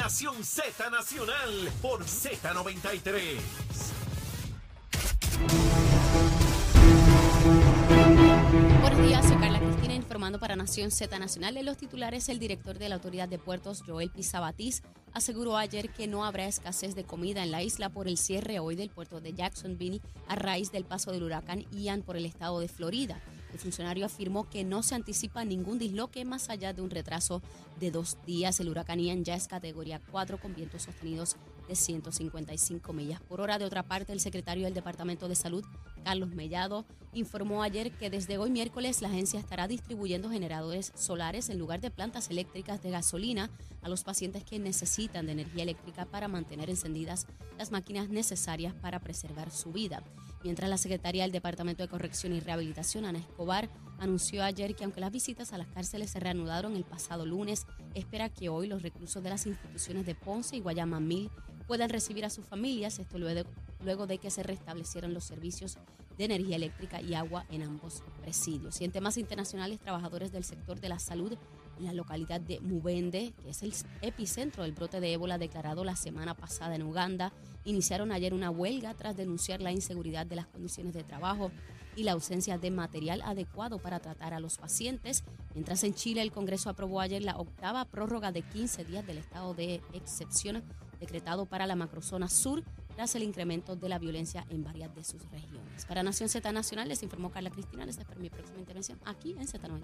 Nación 0.00 0.42
Z 0.42 0.88
Nacional 0.88 1.70
por 1.82 2.02
Z93. 2.02 3.38
Buenos 8.80 9.06
días, 9.06 9.28
soy 9.28 9.36
Carla 9.36 9.60
Cristina 9.60 9.94
informando 9.94 10.40
para 10.40 10.56
Nación 10.56 10.90
Z 10.90 11.18
Nacional. 11.18 11.58
En 11.58 11.66
los 11.66 11.76
titulares, 11.76 12.30
el 12.30 12.38
director 12.38 12.78
de 12.78 12.88
la 12.88 12.94
Autoridad 12.94 13.28
de 13.28 13.38
Puertos, 13.38 13.82
Joel 13.86 14.10
Pizabatiz, 14.10 14.80
aseguró 15.12 15.58
ayer 15.58 15.90
que 15.90 16.06
no 16.06 16.24
habrá 16.24 16.46
escasez 16.46 16.94
de 16.94 17.04
comida 17.04 17.42
en 17.42 17.50
la 17.50 17.62
isla 17.62 17.90
por 17.90 18.08
el 18.08 18.16
cierre 18.16 18.58
hoy 18.58 18.76
del 18.76 18.88
puerto 18.88 19.20
de 19.20 19.34
Jacksonville 19.34 20.00
a 20.28 20.34
raíz 20.34 20.72
del 20.72 20.86
paso 20.86 21.12
del 21.12 21.24
huracán 21.24 21.66
Ian 21.72 22.00
por 22.00 22.16
el 22.16 22.24
estado 22.24 22.58
de 22.60 22.68
Florida. 22.68 23.20
El 23.52 23.58
funcionario 23.58 24.06
afirmó 24.06 24.48
que 24.48 24.64
no 24.64 24.82
se 24.82 24.94
anticipa 24.94 25.44
ningún 25.44 25.78
disloque 25.78 26.24
más 26.24 26.50
allá 26.50 26.72
de 26.72 26.82
un 26.82 26.90
retraso 26.90 27.42
de 27.78 27.90
dos 27.90 28.16
días. 28.26 28.60
El 28.60 28.68
huracán 28.68 29.00
Ian 29.00 29.24
ya 29.24 29.34
es 29.34 29.48
categoría 29.48 30.00
4 30.10 30.38
con 30.38 30.54
vientos 30.54 30.82
sostenidos 30.82 31.36
de 31.70 31.76
155 31.76 32.92
millas 32.92 33.20
por 33.20 33.40
hora. 33.40 33.56
De 33.56 33.64
otra 33.64 33.84
parte, 33.84 34.12
el 34.12 34.18
secretario 34.18 34.64
del 34.64 34.74
Departamento 34.74 35.28
de 35.28 35.36
Salud, 35.36 35.64
Carlos 36.02 36.30
Mellado, 36.30 36.84
informó 37.12 37.62
ayer 37.62 37.92
que 37.92 38.10
desde 38.10 38.38
hoy 38.38 38.50
miércoles 38.50 39.00
la 39.02 39.08
agencia 39.08 39.38
estará 39.38 39.68
distribuyendo 39.68 40.30
generadores 40.30 40.92
solares 40.96 41.48
en 41.48 41.60
lugar 41.60 41.80
de 41.80 41.92
plantas 41.92 42.28
eléctricas 42.28 42.82
de 42.82 42.90
gasolina 42.90 43.50
a 43.82 43.88
los 43.88 44.02
pacientes 44.02 44.42
que 44.42 44.58
necesitan 44.58 45.26
de 45.26 45.32
energía 45.32 45.62
eléctrica 45.62 46.06
para 46.06 46.26
mantener 46.26 46.70
encendidas 46.70 47.28
las 47.56 47.70
máquinas 47.70 48.08
necesarias 48.08 48.74
para 48.74 48.98
preservar 48.98 49.52
su 49.52 49.70
vida. 49.70 50.02
Mientras 50.42 50.70
la 50.70 50.78
secretaria 50.78 51.22
del 51.22 51.32
Departamento 51.32 51.84
de 51.84 51.88
Corrección 51.88 52.32
y 52.32 52.40
Rehabilitación, 52.40 53.04
Ana 53.04 53.20
Escobar, 53.20 53.68
anunció 53.98 54.42
ayer 54.42 54.74
que 54.74 54.84
aunque 54.84 55.00
las 55.00 55.12
visitas 55.12 55.52
a 55.52 55.58
las 55.58 55.68
cárceles 55.68 56.10
se 56.10 56.18
reanudaron 56.18 56.74
el 56.74 56.84
pasado 56.84 57.26
lunes, 57.26 57.66
espera 57.94 58.28
que 58.28 58.48
hoy 58.48 58.66
los 58.66 58.82
reclusos 58.82 59.22
de 59.22 59.30
las 59.30 59.46
instituciones 59.46 60.06
de 60.06 60.14
Ponce 60.14 60.56
y 60.56 60.60
Guayama 60.60 60.98
Mil 60.98 61.30
puedan 61.70 61.88
recibir 61.88 62.24
a 62.24 62.30
sus 62.30 62.44
familias, 62.44 62.98
esto 62.98 63.16
luego, 63.16 63.48
luego 63.84 64.08
de 64.08 64.18
que 64.18 64.28
se 64.32 64.42
restablecieran 64.42 65.14
los 65.14 65.22
servicios 65.22 65.78
de 66.18 66.24
energía 66.24 66.56
eléctrica 66.56 67.00
y 67.00 67.14
agua 67.14 67.46
en 67.48 67.62
ambos 67.62 68.02
presidios. 68.20 68.80
Y 68.80 68.86
en 68.86 68.90
temas 68.90 69.16
internacionales, 69.16 69.78
trabajadores 69.78 70.32
del 70.32 70.42
sector 70.42 70.80
de 70.80 70.88
la 70.88 70.98
salud 70.98 71.32
en 71.78 71.84
la 71.84 71.92
localidad 71.92 72.40
de 72.40 72.58
Mubende, 72.58 73.32
que 73.40 73.50
es 73.50 73.62
el 73.62 73.72
epicentro 74.02 74.64
del 74.64 74.72
brote 74.72 74.98
de 74.98 75.12
ébola 75.12 75.38
declarado 75.38 75.84
la 75.84 75.94
semana 75.94 76.34
pasada 76.34 76.74
en 76.74 76.82
Uganda, 76.82 77.32
iniciaron 77.64 78.10
ayer 78.10 78.34
una 78.34 78.50
huelga 78.50 78.94
tras 78.94 79.16
denunciar 79.16 79.60
la 79.60 79.70
inseguridad 79.70 80.26
de 80.26 80.34
las 80.34 80.46
condiciones 80.46 80.92
de 80.92 81.04
trabajo 81.04 81.52
y 81.94 82.02
la 82.02 82.12
ausencia 82.12 82.58
de 82.58 82.72
material 82.72 83.22
adecuado 83.24 83.78
para 83.78 84.00
tratar 84.00 84.34
a 84.34 84.40
los 84.40 84.58
pacientes. 84.58 85.22
Mientras 85.54 85.84
en 85.84 85.94
Chile 85.94 86.20
el 86.20 86.32
Congreso 86.32 86.68
aprobó 86.68 87.00
ayer 87.00 87.22
la 87.22 87.36
octava 87.36 87.84
prórroga 87.84 88.32
de 88.32 88.42
15 88.42 88.86
días 88.86 89.06
del 89.06 89.18
estado 89.18 89.54
de 89.54 89.80
excepción 89.92 90.64
decretado 91.00 91.46
para 91.46 91.66
la 91.66 91.74
macrozona 91.74 92.28
sur 92.28 92.62
tras 92.94 93.14
el 93.14 93.22
incremento 93.22 93.74
de 93.74 93.88
la 93.88 93.98
violencia 93.98 94.46
en 94.50 94.62
varias 94.62 94.94
de 94.94 95.02
sus 95.02 95.22
regiones. 95.30 95.84
Para 95.86 96.02
Nación 96.02 96.28
Z 96.28 96.52
Nacional 96.52 96.88
les 96.88 97.02
informó 97.02 97.30
Carla 97.30 97.50
Cristina. 97.50 97.86
Les 97.86 97.98
espero 97.98 98.20
mi 98.20 98.30
próxima 98.30 98.58
intervención 98.60 99.00
aquí 99.04 99.32
en 99.32 99.46
Z93. 99.46 99.80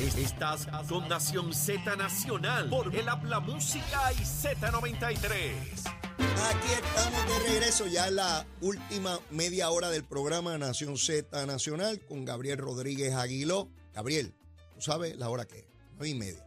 Estás 0.00 0.66
con 0.88 1.08
Nación 1.08 1.52
Z 1.52 1.96
Nacional 1.96 2.68
por 2.68 2.94
el 2.94 3.08
Habla 3.08 3.40
Música 3.40 4.12
y 4.12 4.22
Z93. 4.22 5.94
Aquí 6.18 6.72
estamos 6.72 7.26
de 7.26 7.48
regreso 7.50 7.86
ya 7.86 8.08
en 8.08 8.16
la 8.16 8.46
última 8.60 9.18
media 9.30 9.70
hora 9.70 9.90
del 9.90 10.04
programa 10.04 10.58
Nación 10.58 10.96
Z 10.96 11.46
Nacional 11.46 12.00
con 12.00 12.24
Gabriel 12.24 12.58
Rodríguez 12.58 13.14
Aguiló. 13.14 13.68
Gabriel, 13.94 14.34
tú 14.74 14.80
sabes 14.80 15.16
la 15.16 15.28
hora 15.28 15.44
que 15.44 15.60
es, 15.60 15.66
nueve 15.92 16.08
y 16.08 16.14
media. 16.14 16.43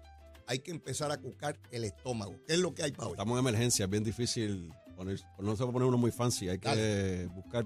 Hay 0.48 0.59
que 0.59 0.72
empezar 0.72 1.12
a 1.12 1.17
cucar 1.17 1.59
el 1.72 1.84
estómago. 1.84 2.36
¿Qué 2.48 2.53
es 2.53 2.59
lo 2.59 2.73
que 2.73 2.84
hay 2.84 2.92
para 2.92 3.08
hoy? 3.08 3.12
Estamos 3.14 3.34
en 3.40 3.45
emergencia, 3.48 3.86
es 3.86 3.92
bien 3.92 4.03
difícil 4.03 4.72
poner, 4.95 5.20
no 5.39 5.52
se 5.56 5.58
puede 5.64 5.73
poner 5.73 5.88
uno 5.89 5.98
muy 5.98 6.12
fancy, 6.12 6.48
hay 6.50 6.58
que 6.58 6.67
Dale. 6.70 7.26
buscar. 7.28 7.66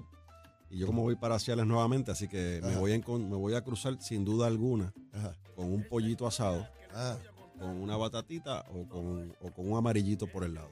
Y 0.68 0.78
yo 0.78 0.86
como 0.86 1.02
voy 1.02 1.16
para 1.16 1.38
Ciales 1.38 1.66
nuevamente, 1.66 2.10
así 2.10 2.26
que 2.28 2.60
me 2.62 2.70
Ajá. 2.70 2.80
voy, 2.80 2.92
a, 2.92 2.96
encon- 2.96 3.28
me 3.28 3.36
voy 3.36 3.54
a 3.54 3.62
cruzar 3.62 4.00
sin 4.02 4.24
duda 4.24 4.46
alguna 4.46 4.92
Ajá. 5.12 5.36
con 5.54 5.72
un 5.72 5.86
pollito 5.88 6.26
asado, 6.26 6.66
Ah, 6.94 7.16
con 7.58 7.70
una 7.80 7.96
batatita 7.96 8.64
o 8.70 8.86
con, 8.88 9.34
o 9.40 9.50
con 9.52 9.70
un 9.70 9.78
amarillito 9.78 10.26
por 10.26 10.44
el 10.44 10.54
lado. 10.54 10.70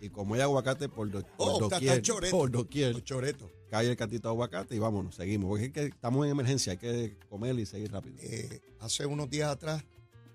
Y 0.00 0.08
como 0.08 0.34
hay 0.34 0.40
aguacate 0.40 0.88
por, 0.88 1.08
do- 1.10 1.22
por 1.36 1.48
oh, 1.48 1.52
está, 1.64 1.64
está 1.64 1.74
doquier, 1.76 2.02
choreto. 2.02 2.36
por 2.36 2.50
doquier, 2.50 2.92
Los 2.94 3.04
choretos. 3.04 3.50
cae 3.70 3.88
el 3.88 3.96
cantito 3.96 4.26
de 4.28 4.32
aguacate 4.34 4.74
y 4.74 4.78
vámonos, 4.80 5.14
seguimos. 5.14 5.48
Porque 5.48 5.66
es 5.66 5.72
que 5.72 5.84
estamos 5.86 6.24
en 6.24 6.32
emergencia, 6.32 6.72
hay 6.72 6.78
que 6.78 7.18
comer 7.28 7.56
y 7.58 7.66
seguir 7.66 7.92
rápido. 7.92 8.16
Eh, 8.20 8.60
hace 8.80 9.06
unos 9.06 9.28
días 9.30 9.50
atrás 9.50 9.84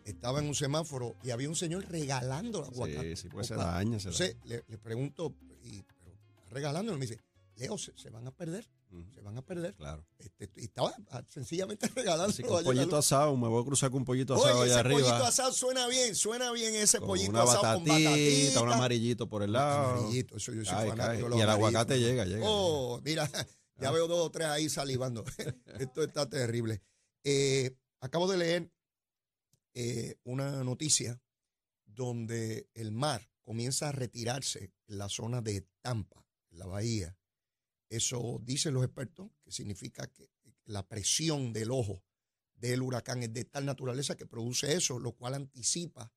estaba 0.09 0.40
en 0.40 0.47
un 0.47 0.56
semáforo 0.56 1.16
y 1.23 1.31
había 1.31 1.50
un 1.50 1.56
señor 1.56 1.85
regalando 1.90 2.62
los 2.62 2.69
aguacates. 2.69 3.19
Sí, 3.19 3.23
sí, 3.23 3.29
pues 3.29 3.47
se 3.47 3.56
daña, 3.56 4.00
se 4.00 4.09
Entonces 4.09 4.38
le, 4.45 4.63
le 4.68 4.78
pregunto, 4.78 5.35
y, 5.63 5.84
pero 5.84 6.16
regalando, 6.50 6.94
me 6.94 7.00
dice, 7.06 7.19
Leo, 7.56 7.78
se, 7.78 7.91
se 7.97 8.09
van 8.09 8.25
a 8.28 8.31
perder, 8.31 8.69
se 9.13 9.22
van 9.22 9.38
a 9.38 9.41
perder. 9.41 9.73
Claro. 9.75 10.06
Este, 10.19 10.50
y 10.56 10.66
estaba 10.66 10.94
ah, 11.09 11.23
sencillamente 11.28 11.88
regalando. 11.95 12.29
Así 12.29 12.44
que 12.44 12.50
un 12.50 12.63
pollito 12.63 12.95
asado, 12.95 13.35
me 13.35 13.47
voy 13.47 13.62
a 13.62 13.66
cruzar 13.66 13.90
con 13.90 14.00
un 14.00 14.06
pollito 14.06 14.35
asado 14.35 14.62
allá 14.62 14.79
ese 14.79 14.84
pollito 14.90 15.09
arriba. 15.09 15.28
asado 15.28 15.51
suena 15.51 15.88
bien, 15.88 16.16
suena 16.16 16.51
bien 16.51 16.75
ese 16.75 17.00
Con 17.00 17.07
pollito 17.07 17.31
una 17.31 17.44
asado 17.44 17.79
con 17.79 17.85
batatita, 17.85 18.62
un 18.62 18.72
amarillito 18.74 19.28
por 19.28 19.44
el 19.44 19.51
lado. 19.53 19.95
Amarillito, 19.95 20.38
eso 20.38 20.53
yo 20.53 20.63
soy 20.63 20.89
fanático 20.89 21.35
Y 21.35 21.41
el 21.41 21.50
aguacate 21.50 22.00
llega, 22.00 22.25
llega. 22.25 22.45
Oh, 22.47 23.01
mira, 23.03 23.28
ya 23.79 23.89
Ah. 23.89 23.91
veo 23.91 24.07
dos 24.07 24.25
o 24.25 24.29
tres 24.29 24.47
ahí 24.47 24.69
salivando. 24.69 25.24
Esto 25.79 26.03
está 26.03 26.29
terrible. 26.29 26.81
Eh, 27.24 27.75
acabo 28.00 28.28
de 28.28 28.38
leer 28.38 28.72
eh, 29.74 30.16
una 30.24 30.64
noticia 30.64 31.22
donde 31.86 32.70
el 32.74 32.92
mar 32.92 33.30
comienza 33.42 33.90
a 33.90 33.92
retirarse 33.92 34.74
en 34.88 34.98
la 34.98 35.10
zona 35.10 35.42
de 35.42 35.68
Tampa, 35.82 36.26
en 36.52 36.60
la 36.60 36.66
bahía. 36.66 37.18
Eso 37.90 38.42
dicen 38.44 38.74
los 38.74 38.84
expertos, 38.84 39.32
que 39.44 39.52
significa 39.52 40.08
que 40.08 40.30
la 40.66 40.88
presión 40.88 41.54
del 41.54 41.72
ojo 41.72 42.04
del 42.56 42.82
huracán 42.82 43.24
es 43.24 43.34
de 43.34 43.46
tal 43.46 43.66
naturaleza 43.66 44.18
que 44.18 44.26
produce 44.26 44.74
eso, 44.74 45.00
lo 45.00 45.14
cual 45.14 45.36
anticipa 45.36 46.12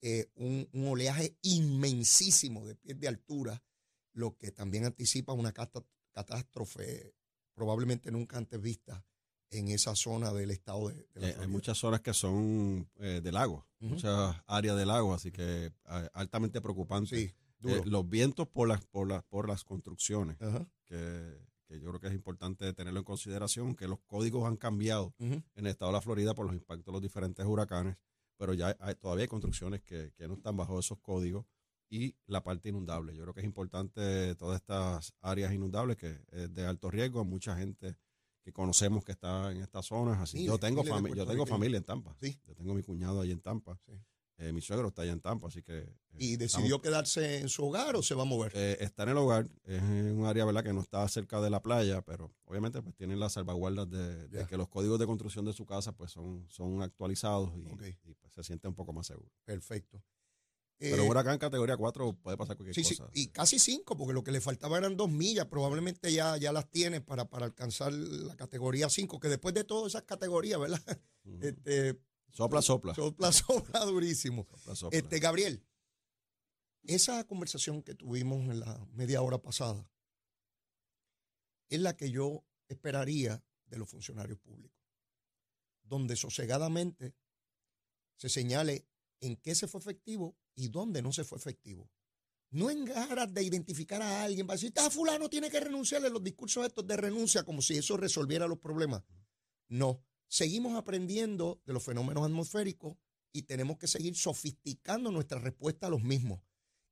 eh, 0.00 0.30
un, 0.34 0.68
un 0.72 0.88
oleaje 0.88 1.36
inmensísimo 1.42 2.66
de 2.66 2.76
pies 2.76 2.98
de 2.98 3.08
altura, 3.08 3.62
lo 4.12 4.36
que 4.36 4.52
también 4.52 4.84
anticipa 4.84 5.32
una 5.32 5.52
catástrofe 5.52 7.14
probablemente 7.54 8.10
nunca 8.10 8.38
antes 8.38 8.60
vista 8.60 9.04
en 9.52 9.68
esa 9.68 9.94
zona 9.94 10.32
del 10.32 10.50
estado 10.50 10.88
de, 10.88 10.94
de 11.14 11.20
la 11.20 11.28
Eh, 11.28 11.36
hay 11.40 11.46
muchas 11.46 11.78
zonas 11.78 12.00
que 12.00 12.12
son 12.14 12.88
eh, 12.98 13.20
de 13.22 13.32
lago, 13.32 13.66
muchas 13.78 14.36
áreas 14.46 14.76
de 14.76 14.86
lago, 14.86 15.14
así 15.14 15.30
que 15.30 15.72
altamente 16.12 16.60
preocupante. 16.60 17.16
Sí. 17.16 17.34
Eh, 17.64 17.82
los 17.84 18.08
vientos 18.08 18.48
por 18.48 18.66
las, 18.66 18.84
por 18.86 19.06
las, 19.08 19.22
por 19.24 19.48
las 19.48 19.62
construcciones, 19.62 20.36
que, 20.84 21.38
que 21.68 21.80
yo 21.80 21.88
creo 21.90 22.00
que 22.00 22.08
es 22.08 22.14
importante 22.14 22.72
tenerlo 22.72 22.98
en 23.00 23.04
consideración, 23.04 23.76
que 23.76 23.86
los 23.86 24.00
códigos 24.00 24.48
han 24.48 24.56
cambiado 24.56 25.14
en 25.20 25.44
el 25.54 25.66
estado 25.68 25.90
de 25.92 25.96
la 25.98 26.00
Florida 26.02 26.34
por 26.34 26.44
los 26.46 26.54
impactos 26.56 26.86
de 26.86 26.92
los 26.92 27.02
diferentes 27.02 27.46
huracanes, 27.46 27.96
pero 28.36 28.52
ya 28.54 28.76
hay- 28.80 28.96
todavía 28.96 29.22
hay 29.22 29.28
construcciones 29.28 29.80
que, 29.82 30.12
que 30.16 30.26
no 30.26 30.34
están 30.34 30.56
bajo 30.56 30.78
esos 30.80 30.98
códigos 30.98 31.46
y 31.88 32.16
la 32.26 32.42
parte 32.42 32.70
inundable. 32.70 33.14
Yo 33.14 33.22
creo 33.22 33.34
que 33.34 33.40
es 33.42 33.46
importante 33.46 34.34
todas 34.34 34.60
estas 34.60 35.14
áreas 35.20 35.52
inundables 35.52 35.98
que 35.98 36.18
es 36.32 36.52
de 36.52 36.66
alto 36.66 36.90
riesgo, 36.90 37.24
mucha 37.24 37.56
gente 37.56 37.96
que 38.42 38.52
conocemos 38.52 39.04
que 39.04 39.12
está 39.12 39.52
en 39.52 39.58
estas 39.58 39.86
zonas, 39.86 40.18
así 40.20 40.38
Miles, 40.38 40.52
yo 40.52 40.58
tengo 40.58 40.82
yo 41.14 41.26
tengo 41.26 41.46
familia 41.46 41.78
en 41.78 41.84
Tampa. 41.84 42.16
Sí. 42.20 42.38
Yo 42.46 42.54
tengo 42.54 42.74
mi 42.74 42.82
cuñado 42.82 43.20
ahí 43.20 43.30
en 43.30 43.40
Tampa. 43.40 43.78
Sí. 43.86 43.92
Eh, 44.38 44.52
mi 44.52 44.60
suegro 44.60 44.88
está 44.88 45.02
allá 45.02 45.12
en 45.12 45.20
Tampa, 45.20 45.46
así 45.46 45.62
que 45.62 45.78
eh, 45.78 45.94
¿Y 46.18 46.32
estamos- 46.32 46.38
decidió 46.40 46.80
quedarse 46.80 47.38
en 47.38 47.48
su 47.48 47.64
hogar 47.64 47.94
o 47.94 48.02
se 48.02 48.14
va 48.14 48.22
a 48.22 48.24
mover? 48.24 48.50
eh, 48.56 48.76
está 48.80 49.04
en 49.04 49.10
el 49.10 49.18
hogar, 49.18 49.48
es 49.64 49.80
en 49.80 50.18
un 50.18 50.26
área 50.26 50.44
¿verdad? 50.44 50.64
que 50.64 50.72
no 50.72 50.80
está 50.80 51.06
cerca 51.06 51.40
de 51.40 51.48
la 51.50 51.62
playa, 51.62 52.02
pero 52.02 52.32
obviamente 52.44 52.82
pues 52.82 52.96
tienen 52.96 53.20
las 53.20 53.34
salvaguardas 53.34 53.88
de, 53.88 54.46
que 54.48 54.56
los 54.56 54.68
códigos 54.68 54.98
de 54.98 55.06
construcción 55.06 55.44
de 55.44 55.52
su 55.52 55.64
casa 55.64 55.92
pues 55.92 56.10
son, 56.10 56.44
son 56.48 56.82
actualizados 56.82 57.52
y, 57.56 57.62
pues, 58.14 58.32
se 58.34 58.42
siente 58.42 58.66
un 58.66 58.74
poco 58.74 58.92
más 58.92 59.06
seguro. 59.06 59.30
Perfecto. 59.44 60.02
Pero 60.90 61.04
Eh, 61.04 61.08
huracán 61.08 61.38
categoría 61.38 61.76
4 61.76 62.12
puede 62.20 62.36
pasar 62.36 62.56
cualquier 62.56 62.74
Sí, 62.74 62.82
sí, 62.82 62.96
cosa. 62.96 63.08
y 63.14 63.28
casi 63.28 63.58
cinco, 63.60 63.96
porque 63.96 64.12
lo 64.12 64.24
que 64.24 64.32
le 64.32 64.40
faltaba 64.40 64.78
eran 64.78 64.96
dos 64.96 65.08
millas, 65.08 65.46
probablemente 65.46 66.12
ya, 66.12 66.36
ya 66.38 66.50
las 66.52 66.68
tiene 66.70 67.00
para, 67.00 67.28
para 67.30 67.46
alcanzar 67.46 67.92
la 67.92 68.34
categoría 68.36 68.88
5, 68.88 69.20
que 69.20 69.28
después 69.28 69.54
de 69.54 69.62
todas 69.64 69.92
esas 69.92 70.02
categorías, 70.02 70.58
¿verdad? 70.58 70.80
Este, 71.40 72.00
sopla, 72.32 72.60
sopla. 72.62 72.94
sopla, 72.96 73.30
sopla 73.32 73.84
durísimo. 73.84 74.44
Sopla, 74.50 74.74
sopla. 74.74 74.98
Este, 74.98 75.20
Gabriel, 75.20 75.64
esa 76.84 77.24
conversación 77.28 77.82
que 77.82 77.94
tuvimos 77.94 78.40
en 78.50 78.58
la 78.58 78.84
media 78.92 79.22
hora 79.22 79.38
pasada 79.38 79.88
es 81.68 81.80
la 81.80 81.96
que 81.96 82.10
yo 82.10 82.44
esperaría 82.68 83.44
de 83.66 83.78
los 83.78 83.88
funcionarios 83.88 84.38
públicos, 84.40 84.76
donde 85.84 86.16
sosegadamente 86.16 87.14
se 88.16 88.28
señale 88.28 88.84
en 89.20 89.36
qué 89.36 89.54
se 89.54 89.68
fue 89.68 89.78
efectivo 89.80 90.36
y 90.54 90.68
dónde 90.68 91.02
no 91.02 91.12
se 91.12 91.24
fue 91.24 91.38
efectivo. 91.38 91.90
No 92.50 92.70
en 92.70 92.84
ganas 92.84 93.32
de 93.32 93.42
identificar 93.42 94.02
a 94.02 94.24
alguien 94.24 94.46
para 94.46 94.56
decir, 94.56 94.72
ah, 94.76 94.90
fulano 94.90 95.30
tiene 95.30 95.50
que 95.50 95.58
renunciarle 95.58 96.10
los 96.10 96.22
discursos 96.22 96.66
estos 96.66 96.86
de 96.86 96.96
renuncia 96.96 97.44
como 97.44 97.62
si 97.62 97.78
eso 97.78 97.96
resolviera 97.96 98.46
los 98.46 98.58
problemas. 98.58 99.02
No, 99.68 100.04
seguimos 100.28 100.74
aprendiendo 100.76 101.62
de 101.64 101.72
los 101.72 101.82
fenómenos 101.82 102.24
atmosféricos 102.24 102.96
y 103.32 103.42
tenemos 103.42 103.78
que 103.78 103.86
seguir 103.86 104.14
sofisticando 104.14 105.10
nuestra 105.10 105.38
respuesta 105.38 105.86
a 105.86 105.90
los 105.90 106.02
mismos. 106.02 106.40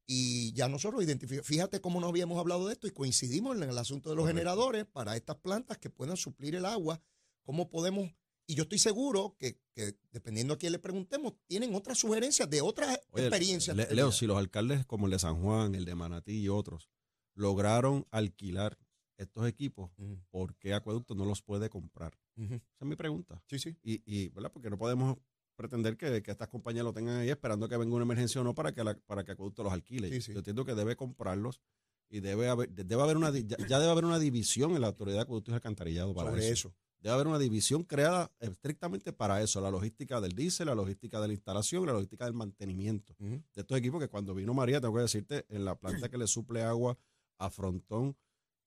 Y 0.06 0.52
ya 0.54 0.68
nosotros 0.68 1.04
identificamos, 1.04 1.46
fíjate 1.46 1.80
cómo 1.80 2.00
no 2.00 2.08
habíamos 2.08 2.38
hablado 2.38 2.66
de 2.66 2.72
esto 2.72 2.88
y 2.88 2.90
coincidimos 2.90 3.56
en 3.56 3.62
el 3.62 3.78
asunto 3.78 4.10
de 4.10 4.16
los 4.16 4.26
generadores 4.26 4.86
para 4.86 5.14
estas 5.14 5.36
plantas 5.36 5.78
que 5.78 5.90
puedan 5.90 6.16
suplir 6.16 6.56
el 6.56 6.64
agua, 6.64 7.00
cómo 7.42 7.68
podemos, 7.70 8.10
y 8.50 8.54
yo 8.54 8.62
estoy 8.64 8.78
seguro 8.78 9.36
que, 9.38 9.58
que 9.74 9.96
dependiendo 10.12 10.54
a 10.54 10.58
quién 10.58 10.72
le 10.72 10.78
preguntemos, 10.78 11.34
tienen 11.46 11.74
otras 11.74 11.98
sugerencias 11.98 12.48
de 12.50 12.60
otras 12.60 13.00
Oye, 13.10 13.24
experiencias. 13.26 13.76
Le- 13.76 13.94
Leo, 13.94 14.10
si 14.12 14.26
los 14.26 14.36
alcaldes 14.38 14.84
como 14.86 15.06
el 15.06 15.12
de 15.12 15.18
San 15.18 15.40
Juan, 15.42 15.74
el 15.74 15.84
de 15.84 15.94
Manatí 15.94 16.32
y 16.40 16.48
otros 16.48 16.88
lograron 17.34 18.06
alquilar 18.10 18.78
estos 19.16 19.46
equipos, 19.46 19.90
¿por 20.30 20.56
qué 20.56 20.72
Acueducto 20.74 21.14
no 21.14 21.24
los 21.24 21.42
puede 21.42 21.68
comprar? 21.68 22.18
Esa 22.36 22.54
es 22.54 22.86
mi 22.86 22.96
pregunta. 22.96 23.42
Sí, 23.48 23.58
sí. 23.58 23.76
Y, 23.82 24.02
y 24.06 24.28
¿verdad? 24.30 24.50
Porque 24.50 24.70
no 24.70 24.78
podemos 24.78 25.18
pretender 25.56 25.96
que, 25.98 26.22
que 26.22 26.30
estas 26.30 26.48
compañías 26.48 26.84
lo 26.84 26.92
tengan 26.94 27.16
ahí 27.18 27.28
esperando 27.28 27.68
que 27.68 27.76
venga 27.76 27.94
una 27.94 28.04
emergencia 28.04 28.40
o 28.40 28.44
no 28.44 28.54
para 28.54 28.72
que, 28.72 28.82
la- 28.82 28.94
para 29.06 29.24
que 29.24 29.32
Acueducto 29.32 29.62
los 29.62 29.72
alquile. 29.72 30.08
Sí, 30.10 30.20
sí. 30.22 30.32
Yo 30.32 30.38
entiendo 30.38 30.64
que 30.64 30.74
debe 30.74 30.96
comprarlos 30.96 31.60
y 32.08 32.20
debe 32.20 32.48
haber, 32.48 32.70
debe 32.70 33.02
haber 33.02 33.16
una, 33.18 33.30
ya 33.30 33.78
debe 33.78 33.90
haber 33.90 34.06
una 34.06 34.18
división 34.18 34.74
en 34.74 34.80
la 34.80 34.86
Autoridad 34.88 35.16
de 35.18 35.22
Acueductos 35.22 35.52
y 35.52 35.54
Alcantarillado 35.54 36.14
para 36.14 36.30
Sobre 36.30 36.44
eso. 36.48 36.68
eso. 36.68 36.74
Debe 37.00 37.14
haber 37.14 37.26
una 37.28 37.38
división 37.38 37.82
creada 37.84 38.30
estrictamente 38.40 39.12
para 39.12 39.40
eso, 39.42 39.60
la 39.60 39.70
logística 39.70 40.20
del 40.20 40.32
diésel, 40.32 40.66
la 40.66 40.74
logística 40.74 41.20
de 41.20 41.28
la 41.28 41.32
instalación, 41.32 41.86
la 41.86 41.92
logística 41.94 42.24
del 42.26 42.34
mantenimiento 42.34 43.14
de 43.18 43.42
estos 43.54 43.78
equipos 43.78 44.00
que 44.00 44.08
cuando 44.08 44.34
vino 44.34 44.52
María, 44.52 44.80
tengo 44.80 44.94
que 44.94 45.00
decirte, 45.00 45.46
en 45.48 45.64
la 45.64 45.74
planta 45.78 46.08
que 46.10 46.18
le 46.18 46.26
suple 46.26 46.62
agua 46.62 46.98
a 47.38 47.48
Frontón 47.50 48.16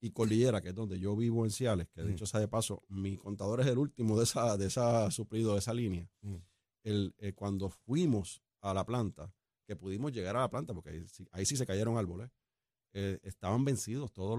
y 0.00 0.10
Cordillera, 0.10 0.60
que 0.60 0.70
es 0.70 0.74
donde 0.74 0.98
yo 0.98 1.14
vivo 1.16 1.44
en 1.44 1.50
Ciales, 1.52 1.88
que 1.88 2.00
Ujú. 2.02 2.10
dicho 2.10 2.26
sea 2.26 2.40
de 2.40 2.48
paso, 2.48 2.82
mi 2.88 3.16
contador 3.16 3.60
es 3.60 3.66
el 3.68 3.78
último 3.78 4.18
de 4.18 4.24
esa, 4.24 4.56
de 4.56 4.66
esa 4.66 5.10
suplido, 5.12 5.52
de 5.52 5.60
esa 5.60 5.72
línea. 5.72 6.10
El, 6.82 7.14
eh, 7.18 7.32
cuando 7.34 7.70
fuimos 7.70 8.42
a 8.60 8.74
la 8.74 8.84
planta, 8.84 9.32
que 9.66 9.76
pudimos 9.76 10.12
llegar 10.12 10.36
a 10.36 10.40
la 10.40 10.50
planta, 10.50 10.74
porque 10.74 10.90
ahí, 10.90 11.06
sí- 11.08 11.26
ahí 11.30 11.46
sí 11.46 11.56
se 11.56 11.64
cayeron 11.66 11.96
árboles, 11.96 12.30
eh, 12.92 13.18
estaban 13.22 13.64
vencidos 13.64 14.12
todas 14.12 14.38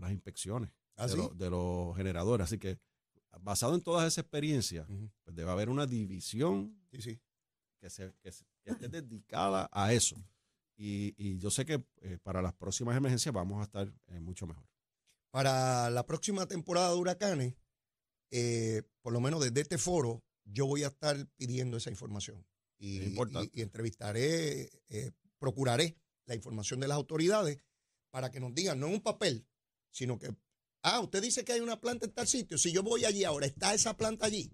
las 0.00 0.10
inspecciones 0.12 0.70
¿Ah, 0.96 1.06
de, 1.06 1.12
sí? 1.14 1.28
de 1.34 1.50
los 1.50 1.94
generadores. 1.96 2.44
Así 2.44 2.58
que, 2.58 2.78
basado 3.40 3.74
en 3.74 3.80
todas 3.82 4.06
esas 4.06 4.18
experiencias, 4.24 4.88
Ujú. 4.88 5.10
pues 5.24 5.34
debe 5.36 5.50
haber 5.50 5.68
una 5.68 5.86
división 5.86 6.78
Sí, 6.90 7.00
sí. 7.02 7.20
que, 7.80 7.90
se, 7.90 8.12
que, 8.22 8.32
se- 8.32 8.44
que 8.62 8.70
esté 8.70 8.88
dedicada 8.88 9.68
a 9.72 9.92
eso. 9.92 10.16
Y, 10.76 11.14
y 11.16 11.38
yo 11.38 11.50
sé 11.50 11.64
que 11.64 11.84
eh, 12.00 12.18
para 12.22 12.42
las 12.42 12.54
próximas 12.54 12.96
emergencias 12.96 13.34
vamos 13.34 13.60
a 13.60 13.64
estar 13.64 13.92
eh, 14.08 14.20
mucho 14.20 14.46
mejor. 14.46 14.64
Para 15.30 15.90
la 15.90 16.04
próxima 16.06 16.46
temporada 16.46 16.90
de 16.90 16.96
huracanes, 16.96 17.54
eh, 18.30 18.82
por 19.02 19.12
lo 19.12 19.20
menos 19.20 19.42
desde 19.42 19.60
este 19.60 19.78
foro, 19.78 20.22
yo 20.44 20.66
voy 20.66 20.84
a 20.84 20.88
estar 20.88 21.26
pidiendo 21.36 21.76
esa 21.76 21.90
información. 21.90 22.44
Y, 22.78 22.98
Es 22.98 23.06
importante. 23.08 23.50
y- 23.54 23.60
y 23.60 23.62
entrevistaré, 23.62 24.70
procuraré 25.38 25.96
la 26.26 26.34
información 26.34 26.80
de 26.80 26.88
las 26.88 26.96
autoridades 26.96 27.58
para 28.10 28.30
que 28.30 28.40
nos 28.40 28.54
digan, 28.54 28.78
no 28.80 28.88
en 28.88 28.94
un 28.94 29.00
papel, 29.00 29.46
sino 29.90 30.18
que, 30.18 30.34
ah, 30.82 31.00
usted 31.00 31.22
dice 31.22 31.44
que 31.44 31.52
hay 31.52 31.60
una 31.60 31.80
planta 31.80 32.06
en 32.06 32.12
tal 32.12 32.26
sitio, 32.26 32.58
si 32.58 32.72
yo 32.72 32.82
voy 32.82 33.04
allí 33.04 33.24
ahora, 33.24 33.46
¿está 33.46 33.74
esa 33.74 33.96
planta 33.96 34.26
allí? 34.26 34.50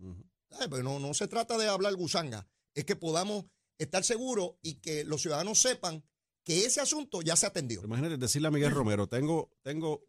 Pues 0.70 0.82
no, 0.82 0.98
no 0.98 1.12
se 1.14 1.28
trata 1.28 1.58
de 1.58 1.68
hablar 1.68 1.94
gusanga, 1.94 2.48
es 2.74 2.84
que 2.84 2.96
podamos 2.96 3.44
estar 3.78 4.02
seguros 4.04 4.52
y 4.62 4.76
que 4.76 5.04
los 5.04 5.22
ciudadanos 5.22 5.58
sepan 5.58 6.02
que 6.44 6.64
ese 6.64 6.80
asunto 6.80 7.20
ya 7.22 7.36
se 7.36 7.46
atendió. 7.46 7.82
Imagínate 7.84 8.16
decirle 8.16 8.48
a 8.48 8.50
Miguel 8.50 8.70
Romero, 8.72 9.06
tengo, 9.06 9.50
tengo 9.62 10.02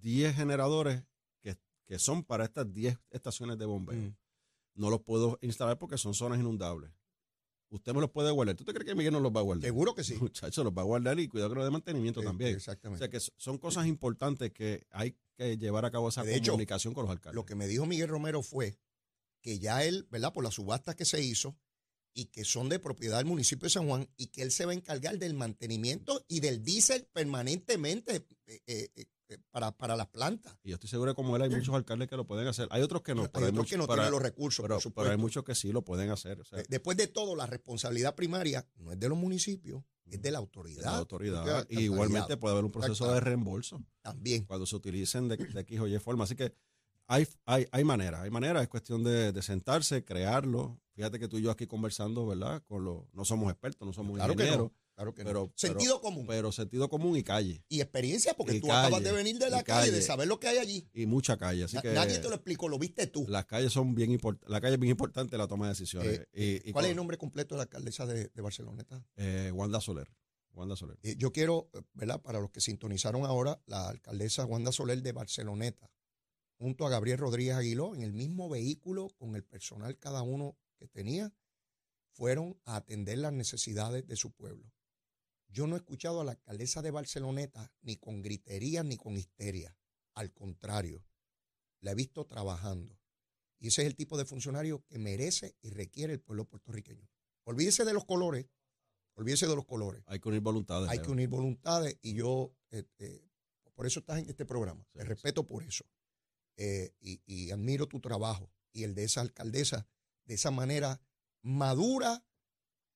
10 0.00 0.34
generadores 0.34 1.04
que, 1.40 1.56
que 1.86 1.98
son 1.98 2.24
para 2.24 2.44
estas 2.44 2.72
10 2.72 2.98
estaciones 3.10 3.56
de 3.58 3.64
bombeo. 3.66 3.96
Mm. 3.98 4.16
No 4.74 4.90
los 4.90 5.02
puedo 5.02 5.38
instalar 5.40 5.78
porque 5.78 5.96
son 5.96 6.14
zonas 6.14 6.40
inundables. 6.40 6.90
Usted 7.70 7.94
me 7.94 8.00
los 8.00 8.10
puede 8.10 8.30
guardar. 8.32 8.56
¿Tú 8.56 8.64
te 8.64 8.72
crees 8.74 8.86
que 8.86 8.94
Miguel 8.94 9.12
no 9.12 9.20
los 9.20 9.32
va 9.32 9.40
a 9.40 9.44
guardar? 9.44 9.64
Seguro 9.64 9.94
que 9.94 10.02
sí. 10.04 10.14
Muchachos, 10.20 10.64
los 10.64 10.74
va 10.74 10.82
a 10.82 10.84
guardar 10.84 11.18
y 11.20 11.28
cuidado 11.28 11.50
con 11.50 11.58
lo 11.58 11.64
de 11.64 11.70
mantenimiento 11.70 12.20
Eh, 12.20 12.24
también. 12.24 12.54
O 12.54 12.56
Exactamente. 12.56 12.98
sea 12.98 13.08
que 13.08 13.20
son 13.36 13.58
cosas 13.58 13.86
importantes 13.86 14.52
que 14.52 14.86
hay 14.90 15.16
que 15.36 15.56
llevar 15.58 15.84
a 15.84 15.90
cabo 15.90 16.08
esa 16.08 16.22
De 16.22 16.34
hecho, 16.36 16.52
comunicación 16.52 16.94
con 16.94 17.04
los 17.04 17.12
alcaldes. 17.12 17.34
Lo 17.36 17.44
que 17.44 17.54
me 17.54 17.66
dijo 17.66 17.86
Miguel 17.86 18.08
Romero 18.08 18.42
fue 18.42 18.78
que 19.42 19.58
ya 19.58 19.84
él, 19.84 20.06
¿verdad? 20.10 20.32
Por 20.32 20.44
las 20.44 20.54
subastas 20.54 20.94
que 20.96 21.04
se 21.04 21.20
hizo 21.22 21.56
y 22.14 22.26
que 22.26 22.44
son 22.44 22.68
de 22.68 22.78
propiedad 22.78 23.18
del 23.18 23.26
municipio 23.26 23.64
de 23.66 23.70
San 23.70 23.86
Juan 23.88 24.08
y 24.16 24.28
que 24.28 24.42
él 24.42 24.52
se 24.52 24.64
va 24.64 24.72
a 24.72 24.74
encargar 24.74 25.18
del 25.18 25.34
mantenimiento 25.34 26.24
y 26.28 26.40
del 26.40 26.62
diésel 26.62 27.06
permanentemente 27.12 28.26
eh, 28.46 28.60
eh, 28.66 28.88
eh, 29.28 29.38
para, 29.50 29.76
para 29.76 29.96
las 29.96 30.06
plantas. 30.08 30.56
Y 30.62 30.68
yo 30.70 30.74
estoy 30.76 30.88
seguro 30.88 31.10
que 31.12 31.16
como 31.16 31.34
él 31.36 31.42
hay 31.42 31.50
muchos 31.50 31.74
alcaldes 31.74 32.08
que 32.08 32.16
lo 32.16 32.26
pueden 32.26 32.46
hacer. 32.46 32.68
Hay 32.70 32.82
otros 32.82 33.02
que 33.02 33.14
no. 33.14 33.22
hay 33.22 33.28
pero 33.32 33.46
otros 33.46 33.54
muchos- 33.58 33.70
que 33.70 33.76
no 33.78 33.86
pero- 33.86 33.96
tienen 33.96 34.12
los 34.12 34.22
recursos, 34.22 34.62
pero, 34.62 34.78
por 34.80 34.92
pero 34.94 35.10
hay 35.10 35.16
muchos 35.16 35.44
que 35.44 35.54
sí 35.54 35.72
lo 35.72 35.82
pueden 35.82 36.10
hacer. 36.10 36.40
O 36.40 36.44
sea, 36.44 36.62
Después 36.68 36.96
de 36.96 37.08
todo, 37.08 37.34
la 37.34 37.46
responsabilidad 37.46 38.14
primaria 38.14 38.68
no 38.76 38.92
es 38.92 39.00
de 39.00 39.08
los 39.08 39.18
municipios, 39.18 39.82
es 40.10 40.22
de 40.22 40.30
la 40.30 40.38
autoridad. 40.38 40.82
de 40.82 40.90
la 40.90 40.98
autoridad. 40.98 41.66
Y 41.70 41.80
igualmente 41.80 42.36
puede 42.36 42.52
haber 42.52 42.64
un 42.64 42.70
proceso 42.70 43.12
de 43.12 43.20
reembolso 43.20 43.82
También. 44.02 44.44
cuando 44.44 44.66
se 44.66 44.76
utilicen 44.76 45.28
de, 45.28 45.36
de 45.36 45.60
X 45.60 45.80
o 45.80 45.86
Y 45.88 45.98
forma. 45.98 46.24
Así 46.24 46.36
que 46.36 46.54
hay, 47.06 47.26
hay, 47.46 47.66
hay 47.70 47.84
maneras, 47.84 48.22
hay 48.22 48.30
maneras. 48.30 48.62
Es 48.62 48.68
cuestión 48.68 49.02
de, 49.04 49.32
de 49.32 49.42
sentarse, 49.42 50.04
crearlo. 50.04 50.80
Fíjate 50.94 51.18
que 51.18 51.28
tú 51.28 51.38
y 51.38 51.42
yo 51.42 51.50
aquí 51.50 51.66
conversando, 51.66 52.26
¿verdad? 52.26 52.62
Con 52.66 52.84
los, 52.84 53.02
no 53.12 53.24
somos 53.24 53.50
expertos, 53.50 53.86
no 53.86 53.92
somos 53.92 54.16
Claro 54.16 54.32
ingenieros, 54.32 54.70
no. 54.70 54.72
Claro 54.94 55.12
que 55.14 55.24
no. 55.24 55.28
pero, 55.28 55.52
Sentido 55.56 56.00
común 56.00 56.24
pero 56.26 56.52
sentido 56.52 56.88
común 56.88 57.16
y 57.16 57.22
calle. 57.24 57.64
y 57.68 57.80
experiencia, 57.80 58.34
porque 58.34 58.56
y 58.56 58.60
tú 58.60 58.68
calle, 58.68 58.86
acabas 58.86 59.02
de 59.02 59.12
venir 59.12 59.38
de 59.38 59.50
la 59.50 59.62
calle, 59.64 59.86
de 59.86 59.92
calle. 59.98 60.02
saber 60.02 60.28
lo 60.28 60.38
que 60.38 60.46
hay 60.48 60.58
allí. 60.58 60.88
Y 60.94 61.06
mucha 61.06 61.36
calle. 61.36 61.64
Así 61.64 61.74
Na- 61.76 61.82
que 61.82 61.92
Nadie 61.92 62.18
te 62.18 62.28
lo 62.28 62.34
explicó, 62.36 62.68
lo 62.68 62.78
viste 62.78 63.06
tú. 63.08 63.26
las 63.28 63.44
calles 63.46 63.72
son 63.72 63.94
bien 63.94 64.12
importantes. 64.12 64.48
La 64.50 64.60
calle 64.60 64.74
es 64.74 64.80
bien 64.80 64.92
importante 64.92 65.34
en 65.34 65.40
la 65.40 65.48
toma 65.48 65.66
de 65.66 65.70
decisiones. 65.72 66.20
Eh, 66.32 66.62
Y- 66.64 66.70
y 66.70 66.72
¿Cuál 66.72 66.84
es 66.84 66.90
el 66.92 66.96
nombre 66.96 67.18
completo 67.18 67.54
de 67.54 67.58
la 67.58 67.62
alcaldesa 67.64 68.06
de, 68.06 68.28
de 68.28 68.42
Barceloneta? 68.42 69.04
Eh, 69.16 69.50
Wanda 69.52 69.80
Soler. 69.80 70.08
Wanda 70.52 70.76
Soler. 70.76 70.96
Eh, 71.02 71.16
yo 71.18 71.32
quiero, 71.32 71.68
eh, 71.74 71.80
¿verdad? 71.94 72.20
Para 72.22 72.38
los 72.38 72.50
que 72.52 72.60
sintonizaron 72.60 73.24
ahora, 73.24 73.60
la 73.66 73.88
alcaldesa 73.88 74.44
Wanda 74.44 74.70
Soler 74.70 75.02
de 75.02 75.10
Barceloneta, 75.10 75.90
junto 76.56 76.86
a 76.86 76.90
Gabriel 76.90 77.18
Rodríguez 77.18 77.56
Aguiló, 77.56 77.96
en 77.96 78.02
el 78.02 78.12
mismo 78.12 78.48
vehículo, 78.48 79.08
con 79.18 79.34
el 79.34 79.42
personal 79.42 79.98
cada 79.98 80.22
uno 80.22 80.56
que 80.78 80.86
tenía, 80.86 81.32
fueron 82.12 82.56
a 82.64 82.76
atender 82.76 83.18
las 83.18 83.32
necesidades 83.32 84.06
de 84.06 84.14
su 84.14 84.30
pueblo. 84.30 84.70
Yo 85.54 85.68
no 85.68 85.76
he 85.76 85.78
escuchado 85.78 86.20
a 86.20 86.24
la 86.24 86.32
alcaldesa 86.32 86.82
de 86.82 86.90
Barceloneta 86.90 87.72
ni 87.82 87.96
con 87.96 88.22
gritería 88.22 88.82
ni 88.82 88.96
con 88.96 89.16
histeria. 89.16 89.76
Al 90.14 90.32
contrario, 90.32 91.06
la 91.80 91.92
he 91.92 91.94
visto 91.94 92.26
trabajando. 92.26 92.98
Y 93.60 93.68
ese 93.68 93.82
es 93.82 93.86
el 93.86 93.94
tipo 93.94 94.18
de 94.18 94.24
funcionario 94.24 94.84
que 94.84 94.98
merece 94.98 95.56
y 95.62 95.70
requiere 95.70 96.12
el 96.12 96.20
pueblo 96.20 96.44
puertorriqueño. 96.44 97.08
Olvídese 97.44 97.84
de 97.84 97.92
los 97.92 98.04
colores, 98.04 98.48
olvídese 99.14 99.46
de 99.46 99.54
los 99.54 99.64
colores. 99.64 100.02
Hay 100.06 100.18
que 100.18 100.28
unir 100.28 100.40
voluntades. 100.40 100.90
Hay 100.90 100.98
que 100.98 101.12
unir 101.12 101.28
voluntades 101.28 101.96
y 102.02 102.14
yo, 102.14 102.52
eh, 102.72 102.82
eh, 102.98 103.24
por 103.74 103.86
eso 103.86 104.00
estás 104.00 104.18
en 104.18 104.28
este 104.28 104.44
programa. 104.44 104.82
Sí, 104.82 104.98
Te 104.98 105.02
sí. 105.02 105.08
respeto 105.08 105.46
por 105.46 105.62
eso. 105.62 105.84
Eh, 106.56 106.92
y, 106.98 107.22
y 107.26 107.52
admiro 107.52 107.86
tu 107.86 108.00
trabajo 108.00 108.50
y 108.72 108.82
el 108.82 108.96
de 108.96 109.04
esa 109.04 109.20
alcaldesa 109.20 109.86
de 110.24 110.34
esa 110.34 110.50
manera 110.50 111.00
madura 111.42 112.24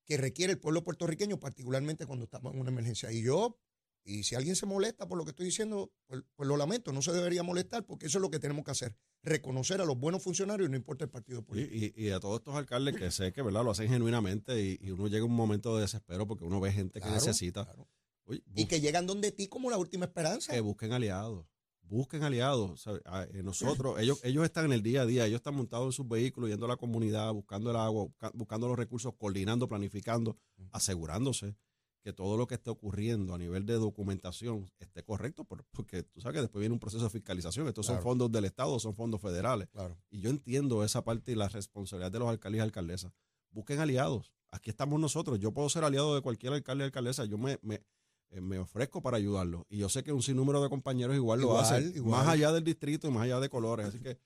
que 0.08 0.16
requiere 0.16 0.54
el 0.54 0.58
pueblo 0.58 0.82
puertorriqueño, 0.82 1.38
particularmente 1.38 2.06
cuando 2.06 2.24
estamos 2.24 2.54
en 2.54 2.60
una 2.60 2.70
emergencia. 2.70 3.12
Y 3.12 3.22
yo, 3.22 3.58
y 4.04 4.22
si 4.24 4.34
alguien 4.34 4.56
se 4.56 4.64
molesta 4.64 5.06
por 5.06 5.18
lo 5.18 5.24
que 5.24 5.30
estoy 5.30 5.44
diciendo, 5.44 5.92
pues, 6.06 6.22
pues 6.34 6.48
lo 6.48 6.56
lamento, 6.56 6.92
no 6.92 7.02
se 7.02 7.12
debería 7.12 7.42
molestar 7.42 7.84
porque 7.84 8.06
eso 8.06 8.16
es 8.16 8.22
lo 8.22 8.30
que 8.30 8.38
tenemos 8.38 8.64
que 8.64 8.70
hacer. 8.70 8.96
Reconocer 9.22 9.82
a 9.82 9.84
los 9.84 9.98
buenos 9.98 10.22
funcionarios, 10.22 10.70
no 10.70 10.76
importa 10.76 11.04
el 11.04 11.10
partido 11.10 11.44
político. 11.44 11.74
y- 11.96 12.06
y 12.06 12.10
a 12.10 12.18
todos 12.20 12.38
estos 12.38 12.54
alcaldes 12.54 12.96
que 12.96 13.10
sé 13.10 13.32
que 13.34 13.42
verdad 13.42 13.62
lo 13.64 13.70
hacen 13.72 13.88
genuinamente 13.90 14.58
y, 14.62 14.78
y 14.80 14.90
uno 14.92 15.08
llega 15.08 15.24
a 15.24 15.26
un 15.26 15.34
momento 15.36 15.76
de 15.76 15.82
desespero 15.82 16.26
porque 16.26 16.44
uno 16.44 16.58
ve 16.58 16.72
gente 16.72 17.00
que 17.00 17.06
Claro, 17.06 17.14
necesita. 17.14 17.64
claro. 17.64 17.86
Oye, 18.24 18.42
Y 18.54 18.64
que 18.64 18.80
llegan 18.80 19.06
donde 19.06 19.30
ti 19.32 19.46
como 19.48 19.68
la 19.70 19.76
última 19.76 20.06
esperanza. 20.06 20.52
que 20.54 20.60
busquen 20.60 20.92
aliados. 20.92 21.46
Busquen 21.88 22.22
aliados. 22.22 22.80
¿sabe? 22.82 23.00
A- 23.04 23.24
eh, 23.24 23.42
nosotros, 23.82 23.98
ellos, 24.00 24.20
ellos 24.24 24.44
están 24.44 24.66
en 24.66 24.72
el 24.72 24.82
día 24.82 25.02
a 25.02 25.06
día, 25.06 25.26
ellos 25.26 25.36
están 25.38 25.54
montados 25.54 25.86
en 25.86 25.92
sus 25.92 26.08
vehículos, 26.08 26.50
yendo 26.50 26.66
a 26.66 26.68
la 26.68 26.76
comunidad, 26.76 27.32
buscando 27.32 27.70
el 27.70 27.76
agua, 27.76 28.04
busca- 28.04 28.30
buscando 28.34 28.68
los 28.68 28.76
recursos, 28.76 29.12
coordinando, 29.16 29.68
planificando, 29.68 30.36
asegurándose 30.72 31.56
que 32.04 32.12
todo 32.12 32.36
lo 32.36 32.46
que 32.46 32.54
esté 32.54 32.70
ocurriendo 32.70 33.34
a 33.34 33.38
nivel 33.38 33.66
de 33.66 33.74
documentación 33.74 34.70
esté 34.78 35.02
correcto, 35.02 35.44
por- 35.44 35.64
porque 35.72 36.04
tú 36.04 36.20
sabes 36.20 36.36
que 36.36 36.40
después 36.42 36.60
viene 36.60 36.72
un 36.72 36.78
proceso 36.78 37.04
de 37.04 37.10
fiscalización. 37.10 37.66
Estos 37.66 37.86
son 37.86 37.96
fondos 38.02 38.30
del 38.30 38.44
Estado, 38.44 38.78
son 38.78 38.94
fondos 38.94 39.20
federales. 39.20 39.68
Claro. 39.70 39.98
Y 40.08 40.20
yo 40.20 40.30
entiendo 40.30 40.84
esa 40.84 41.02
parte 41.04 41.32
y 41.32 41.34
la 41.34 41.48
responsabilidad 41.48 42.12
de 42.12 42.20
los 42.20 42.28
alcaldes 42.28 42.60
y 42.60 42.62
alcaldesas. 42.62 43.12
Busquen 43.50 43.80
aliados. 43.80 44.32
Aquí 44.50 44.70
estamos 44.70 44.98
nosotros. 45.00 45.38
Yo 45.40 45.52
puedo 45.52 45.68
ser 45.68 45.84
aliado 45.84 46.14
de 46.14 46.22
cualquier 46.22 46.52
alcalde 46.52 46.84
y 46.84 46.86
alcaldesa. 46.86 47.24
Yo 47.26 47.36
me, 47.36 47.58
me, 47.62 47.82
eh, 48.30 48.40
me 48.40 48.58
ofrezco 48.58 49.00
para 49.02 49.16
ayudarlos. 49.16 49.62
Y 49.68 49.78
yo 49.78 49.88
sé 49.88 50.02
que 50.02 50.12
un 50.12 50.22
sinnúmero 50.22 50.62
de 50.62 50.68
compañeros 50.68 51.16
igual, 51.16 51.40
lo 51.40 51.46
Igual, 51.48 51.64
hacen. 51.64 51.92
igual. 51.94 52.20
Más 52.20 52.28
allá 52.28 52.52
del 52.52 52.64
distrito 52.64 53.08
y 53.08 53.10
más 53.10 53.24
allá 53.24 53.40
de 53.40 53.48
colores. 53.48 53.86
Así 53.86 54.00
que 54.00 54.18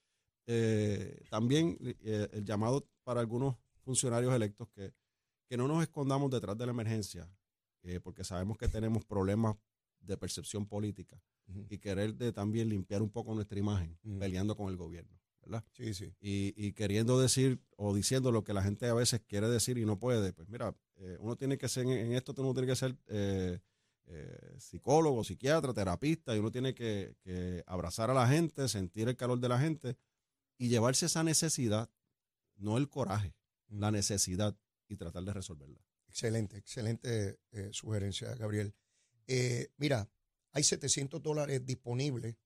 eh, 0.47 1.23
también 1.30 1.78
eh, 1.80 2.28
el 2.32 2.44
llamado 2.44 2.87
para 3.04 3.21
algunos 3.21 3.56
funcionarios 3.85 4.35
electos 4.35 4.68
que, 4.75 4.92
que 5.49 5.56
no 5.56 5.68
nos 5.68 5.82
escondamos 5.82 6.30
detrás 6.30 6.56
de 6.59 6.66
la 6.66 6.73
emergencia, 6.73 7.28
eh, 7.82 8.00
porque 8.00 8.25
sabemos 8.25 8.56
que 8.59 8.68
tenemos 8.68 9.04
problemas 9.04 9.56
de 10.00 10.16
percepción 10.16 10.66
política 10.66 11.21
y 11.68 11.78
querer 11.78 12.14
de 12.14 12.32
también 12.32 12.68
limpiar 12.68 13.02
un 13.02 13.11
poco 13.11 13.35
nuestra 13.35 13.59
imagen 13.59 13.99
peleando 14.18 14.56
con 14.56 14.68
el 14.68 14.76
gobierno. 14.76 15.16
¿verdad? 15.44 15.64
Sí, 15.73 15.92
sí. 15.92 16.14
Y, 16.21 16.54
y 16.56 16.73
queriendo 16.73 17.21
decir 17.21 17.61
o 17.76 17.92
diciendo 17.94 18.30
lo 18.30 18.44
que 18.44 18.52
la 18.54 18.62
gente 18.62 18.87
a 18.87 18.94
veces 18.94 19.23
quiere 19.26 19.49
decir 19.49 19.76
y 19.76 19.85
no 19.85 19.99
puede, 19.99 20.32
pues 20.32 20.49
mira, 20.49 20.75
eh, 20.97 21.16
uno 21.18 21.35
tiene 21.37 21.59
que 21.59 21.68
ser, 21.68 21.85
en 21.87 22.12
esto 22.12 22.32
uno 22.38 22.52
tiene 22.54 22.68
que 22.68 22.76
ser 22.76 22.97
eh, 24.06 24.56
psicólogo, 24.59 25.25
psiquiatra, 25.25 25.73
terapista, 25.73 26.35
y 26.35 26.38
uno 26.38 26.50
tiene 26.50 26.75
que, 26.75 27.16
que 27.23 27.62
abrazar 27.66 28.11
a 28.11 28.14
la 28.14 28.28
gente, 28.28 28.68
sentir 28.68 29.09
el 29.09 29.16
calor 29.16 29.38
de 29.38 29.49
la 29.49 29.59
gente 29.59 29.97
y 30.59 30.68
llevarse 30.68 31.06
esa 31.06 31.25
necesidad, 31.25 31.90
no 32.56 32.78
el 32.78 32.88
coraje, 32.88 33.35
la 33.68 33.90
necesidad 33.90 34.56
y 34.88 34.97
tratar 34.97 35.25
de 35.25 35.32
resolverla. 35.32 35.80
Excelente, 36.12 36.59
excelente 36.59 37.40
eh, 37.52 37.71
sugerencia, 37.73 38.35
Gabriel. 38.35 38.75
Eh, 39.26 39.71
mira, 39.78 40.11
hay 40.50 40.62
700 40.62 41.23
dólares 41.23 41.64
disponibles 41.64 42.37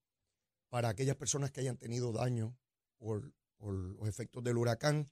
para 0.69 0.89
aquellas 0.89 1.17
personas 1.17 1.51
que 1.51 1.61
hayan 1.61 1.77
tenido 1.77 2.13
daño 2.13 2.57
por, 2.97 3.33
por 3.57 3.75
los 3.75 4.09
efectos 4.09 4.45
del 4.45 4.57
huracán. 4.57 5.11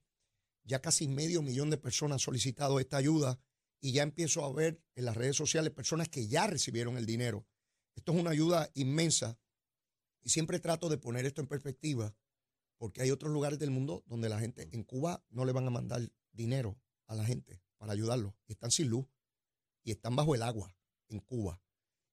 Ya 0.63 0.81
casi 0.81 1.09
medio 1.09 1.43
millón 1.43 1.69
de 1.69 1.79
personas 1.79 2.15
han 2.15 2.21
solicitado 2.21 2.79
esta 2.79 2.97
ayuda 2.97 3.41
y 3.85 3.93
ya 3.93 4.03
empiezo 4.03 4.43
a 4.47 4.51
ver 4.51 4.83
en 4.95 5.05
las 5.05 5.15
redes 5.15 5.37
sociales 5.37 5.71
personas 5.71 6.09
que 6.09 6.27
ya 6.27 6.47
recibieron 6.47 6.97
el 6.97 7.05
dinero. 7.05 7.47
Esto 7.95 8.13
es 8.13 8.19
una 8.19 8.31
ayuda 8.31 8.71
inmensa 8.73 9.39
y 10.23 10.31
siempre 10.31 10.59
trato 10.59 10.89
de 10.89 10.97
poner 10.97 11.27
esto 11.27 11.43
en 11.43 11.49
perspectiva 11.49 12.17
porque 12.79 13.03
hay 13.03 13.11
otros 13.11 13.31
lugares 13.31 13.59
del 13.59 13.71
mundo 13.71 14.03
donde 14.07 14.31
la 14.31 14.41
gente 14.41 14.71
en 14.73 14.85
Cuba 14.85 15.23
no 15.29 15.45
le 15.45 15.53
van 15.53 15.67
a 15.67 15.71
mandar 15.71 16.01
dinero 16.33 16.81
a 17.09 17.15
la 17.15 17.27
gente 17.27 17.61
para 17.77 17.93
ayudarlos. 17.93 18.33
Están 18.47 18.71
sin 18.71 18.89
luz 18.89 19.07
y 19.83 19.91
están 19.91 20.17
bajo 20.17 20.35
el 20.35 20.43
agua 20.43 20.75
en 21.09 21.21
Cuba. 21.21 21.61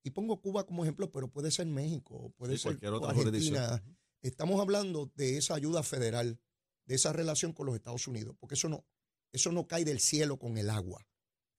Y 0.03 0.09
pongo 0.09 0.41
Cuba 0.41 0.65
como 0.65 0.83
ejemplo, 0.83 1.09
pero 1.09 1.31
puede 1.31 1.51
ser 1.51 1.67
México, 1.67 2.33
puede 2.35 2.57
Sí, 2.57 2.63
ser 2.63 2.71
cualquier 2.71 2.93
otra 2.95 3.11
Argentina. 3.11 3.81
Estamos 4.21 4.59
hablando 4.59 5.09
de 5.15 5.37
esa 5.37 5.55
ayuda 5.55 5.83
federal, 5.83 6.37
de 6.83 6.95
esa 6.95 7.13
relación 7.13 7.53
con 7.53 7.65
los 7.65 7.75
Estados 7.75 8.09
Unidos, 8.09 8.35
porque 8.41 8.55
eso 8.55 8.67
no, 8.67 8.85
eso 9.31 9.53
no 9.53 9.67
cae 9.67 9.85
del 9.85 10.01
cielo 10.01 10.37
con 10.37 10.57
el 10.57 10.69
agua. 10.69 11.07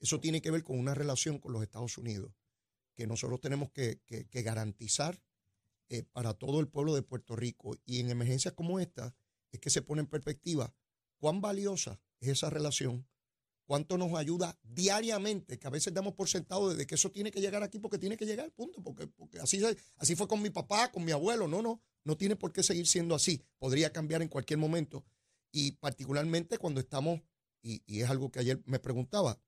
Eso 0.02 0.18
tiene 0.18 0.42
que 0.42 0.50
ver 0.50 0.64
con 0.64 0.80
una 0.80 0.94
relación 0.94 1.38
con 1.38 1.52
los 1.52 1.62
Estados 1.62 1.97
Unidos 1.97 2.32
que 2.97 3.06
nosotros 3.06 3.40
tenemos 3.40 3.71
que, 3.71 4.00
garantizar 4.32 5.23
eh, 5.88 6.02
para 6.02 6.35
todo 6.35 6.59
el 6.59 6.68
pueblo 6.68 6.94
de 6.94 7.02
Puerto 7.02 7.37
Rico. 7.37 7.76
Y 7.85 8.00
en 8.00 8.11
emergencias 8.11 8.52
como 8.54 8.80
esta 8.80 9.14
es 9.52 9.61
que 9.61 9.71
se 9.71 9.80
pone 9.80 10.00
en 10.00 10.09
perspectiva 10.09 10.75
cuán 11.18 11.40
valiosa 11.40 12.00
es 12.18 12.30
esa 12.30 12.50
relación, 12.50 13.06
cuánto 13.64 13.97
nos 13.97 14.12
ayuda 14.14 14.59
diariamente, 14.64 15.61
que 15.61 15.68
a 15.68 15.71
veces 15.71 15.94
damos 15.94 16.14
por 16.14 16.28
sentado 16.28 16.71
desde 16.71 16.85
que 16.85 16.97
eso 16.97 17.12
tiene 17.12 17.30
que 17.30 17.40
llegar 17.40 17.62
aquí 17.62 17.78
porque 17.78 17.99
tiene 17.99 18.16
que 18.16 18.26
llegar, 18.26 18.50
punto, 18.50 18.82
porque, 18.82 19.06
porque 19.06 19.38
así, 19.38 19.62
así 19.97 20.16
fue 20.16 20.26
con 20.26 20.42
mi 20.42 20.50
papá, 20.50 20.90
con 20.90 21.04
mi 21.04 21.12
abuelo, 21.12 21.47
no, 21.47 21.62
no, 21.62 21.80
no 22.02 22.16
tiene 22.16 22.35
por 22.35 22.52
qué 22.52 22.64
seguir 22.64 22.88
siendo 22.88 23.14
así, 23.14 23.40
podría 23.59 23.92
cambiar 23.92 24.21
en 24.21 24.28
cualquier 24.28 24.59
momento. 24.59 25.04
Y 25.52 25.73
particularmente 25.73 26.59
cuando 26.59 26.80
estamos, 26.80 27.21
y 27.62 28.00
es 28.00 28.11
algo 28.11 28.32
que 28.32 28.40
ayer 28.40 28.61
me 28.66 28.80
preguntaba, 28.80 29.38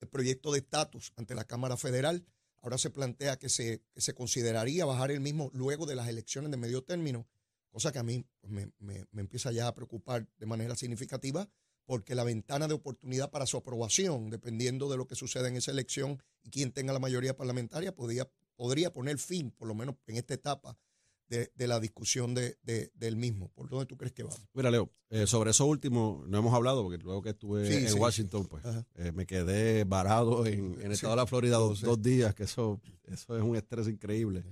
el 0.00 0.08
proyecto 0.08 0.52
de 0.52 0.58
estatus 0.58 1.12
ante 1.16 1.34
la 1.34 1.44
Cámara 1.44 1.76
Federal, 1.76 2.24
ahora 2.62 2.78
se 2.78 2.90
plantea 2.90 3.38
que 3.38 3.48
se, 3.48 3.82
se 3.96 4.14
consideraría 4.14 4.84
bajar 4.84 5.10
el 5.10 5.20
mismo 5.20 5.50
luego 5.52 5.86
de 5.86 5.94
las 5.94 6.08
elecciones 6.08 6.50
de 6.50 6.56
medio 6.56 6.82
término, 6.82 7.26
cosa 7.70 7.92
que 7.92 7.98
a 7.98 8.02
mí 8.02 8.24
pues, 8.40 8.52
me, 8.52 8.70
me- 8.78 9.06
me 9.12 9.20
empieza 9.20 9.52
ya 9.52 9.68
a 9.68 9.74
preocupar 9.74 10.26
de 10.38 10.46
manera 10.46 10.74
significativa, 10.76 11.48
porque 11.84 12.14
la 12.16 12.24
ventana 12.24 12.66
de 12.66 12.74
oportunidad 12.74 13.30
para 13.30 13.46
su 13.46 13.56
aprobación, 13.56 14.28
dependiendo 14.30 14.90
de 14.90 14.96
lo 14.96 15.06
que 15.06 15.14
suceda 15.14 15.46
en 15.48 15.56
esa 15.56 15.70
elección 15.70 16.20
y 16.42 16.50
quien 16.50 16.72
tenga 16.72 16.92
la 16.92 16.98
mayoría 16.98 17.36
parlamentaria, 17.36 17.94
podría, 17.94 18.28
podría 18.56 18.92
poner 18.92 19.18
fin, 19.18 19.52
por 19.52 19.68
lo 19.68 19.74
menos 19.74 19.94
en 20.06 20.16
esta 20.16 20.34
etapa, 20.34 20.76
de, 21.28 21.50
de 21.54 21.66
la 21.66 21.80
discusión 21.80 22.34
de, 22.34 22.58
de- 22.62 22.90
del 22.94 23.16
mismo. 23.16 23.48
¿Por 23.52 23.68
dónde 23.68 23.86
tú 23.86 23.96
crees 23.96 24.12
que 24.12 24.22
va? 24.22 24.30
Mira, 24.54 24.70
Leo, 24.70 24.90
eh, 25.10 25.26
sobre 25.26 25.50
eso 25.50 25.66
último 25.66 26.24
no 26.26 26.38
hemos 26.38 26.54
hablado 26.54 26.82
porque 26.82 26.98
luego 27.02 27.22
que 27.22 27.30
estuve 27.30 27.66
Sí, 27.66 27.74
en 27.86 27.88
sí. 27.88 27.98
Washington, 27.98 28.46
pues 28.46 28.64
eh, 28.94 29.12
me 29.12 29.26
quedé 29.26 29.84
varado 29.84 30.46
en, 30.46 30.74
en 30.74 30.82
el 30.82 30.88
Sí, 30.88 30.92
estado 30.94 31.12
de 31.14 31.22
la 31.22 31.26
Florida 31.26 31.58
lo 31.58 31.74
dos, 31.74 32.02
días, 32.02 32.34
que 32.34 32.44
eso, 32.44 32.80
eso 33.04 33.36
es 33.36 33.42
un 33.42 33.56
estrés 33.56 33.88
increíble. 33.88 34.44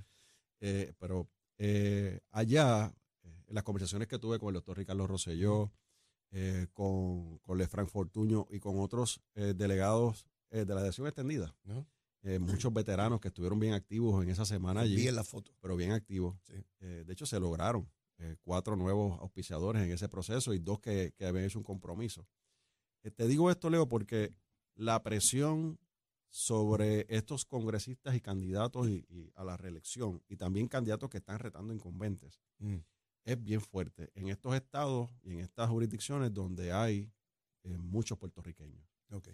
Eh, 0.60 0.92
pero 0.98 1.28
eh, 1.58 2.20
allá, 2.30 2.92
en 3.22 3.54
las 3.54 3.62
conversaciones 3.64 4.08
que 4.08 4.18
tuve 4.18 4.38
con 4.38 4.48
el 4.48 4.54
doctor 4.54 4.76
Ricardo 4.78 5.06
Rosselló, 5.06 5.72
con, 6.72 7.38
con 7.38 7.58
Lefranc 7.58 7.88
Fortuño 7.88 8.48
y 8.50 8.58
con 8.58 8.80
otros 8.80 9.20
delegados 9.34 10.26
de 10.50 10.64
la 10.66 10.80
dirección 10.80 11.06
extendida, 11.06 11.54
¿No? 11.64 11.86
Eh, 12.24 12.38
muchos 12.38 12.72
veteranos 12.72 13.20
que 13.20 13.28
estuvieron 13.28 13.58
bien 13.60 13.74
activos 13.74 14.22
en 14.22 14.30
esa 14.30 14.44
semana 14.44 14.80
allí 14.80 14.96
Vi 14.96 15.08
en 15.08 15.14
la 15.14 15.24
foto. 15.24 15.52
pero 15.60 15.76
bien 15.76 15.92
activos. 15.92 16.36
Sí. 16.42 16.54
Eh, 16.80 17.04
de 17.06 17.12
hecho, 17.12 17.26
se 17.26 17.38
lograron 17.38 17.88
eh, 18.18 18.36
cuatro 18.40 18.76
nuevos 18.76 19.18
auspiciadores 19.20 19.82
en 19.82 19.90
ese 19.92 20.08
proceso 20.08 20.52
y 20.54 20.58
dos 20.58 20.80
que, 20.80 21.12
que 21.16 21.26
habían 21.26 21.44
hecho 21.44 21.58
un 21.58 21.64
compromiso. 21.64 22.26
Te 23.16 23.26
digo 23.28 23.50
esto, 23.50 23.68
Leo, 23.68 23.86
porque 23.88 24.34
la 24.74 25.02
presión 25.02 25.78
sobre 26.30 27.06
estos 27.08 27.44
congresistas 27.44 28.14
y 28.16 28.20
candidatos 28.20 28.88
y, 28.88 29.04
y 29.08 29.30
a 29.34 29.44
la 29.44 29.56
reelección 29.56 30.22
y 30.28 30.36
también 30.36 30.66
candidatos 30.68 31.08
que 31.10 31.18
están 31.18 31.38
retando 31.38 31.72
incumbentes 31.72 32.40
Mm. 32.58 32.76
es 33.24 33.42
bien 33.42 33.60
fuerte 33.60 34.10
en 34.14 34.28
estos 34.28 34.54
estados 34.54 35.10
y 35.22 35.32
en 35.34 35.40
estas 35.40 35.68
jurisdicciones 35.68 36.32
donde 36.32 36.72
hay 36.72 37.12
muchos 37.64 38.16
puertorriqueños 38.18 38.84
Ok. 39.10 39.28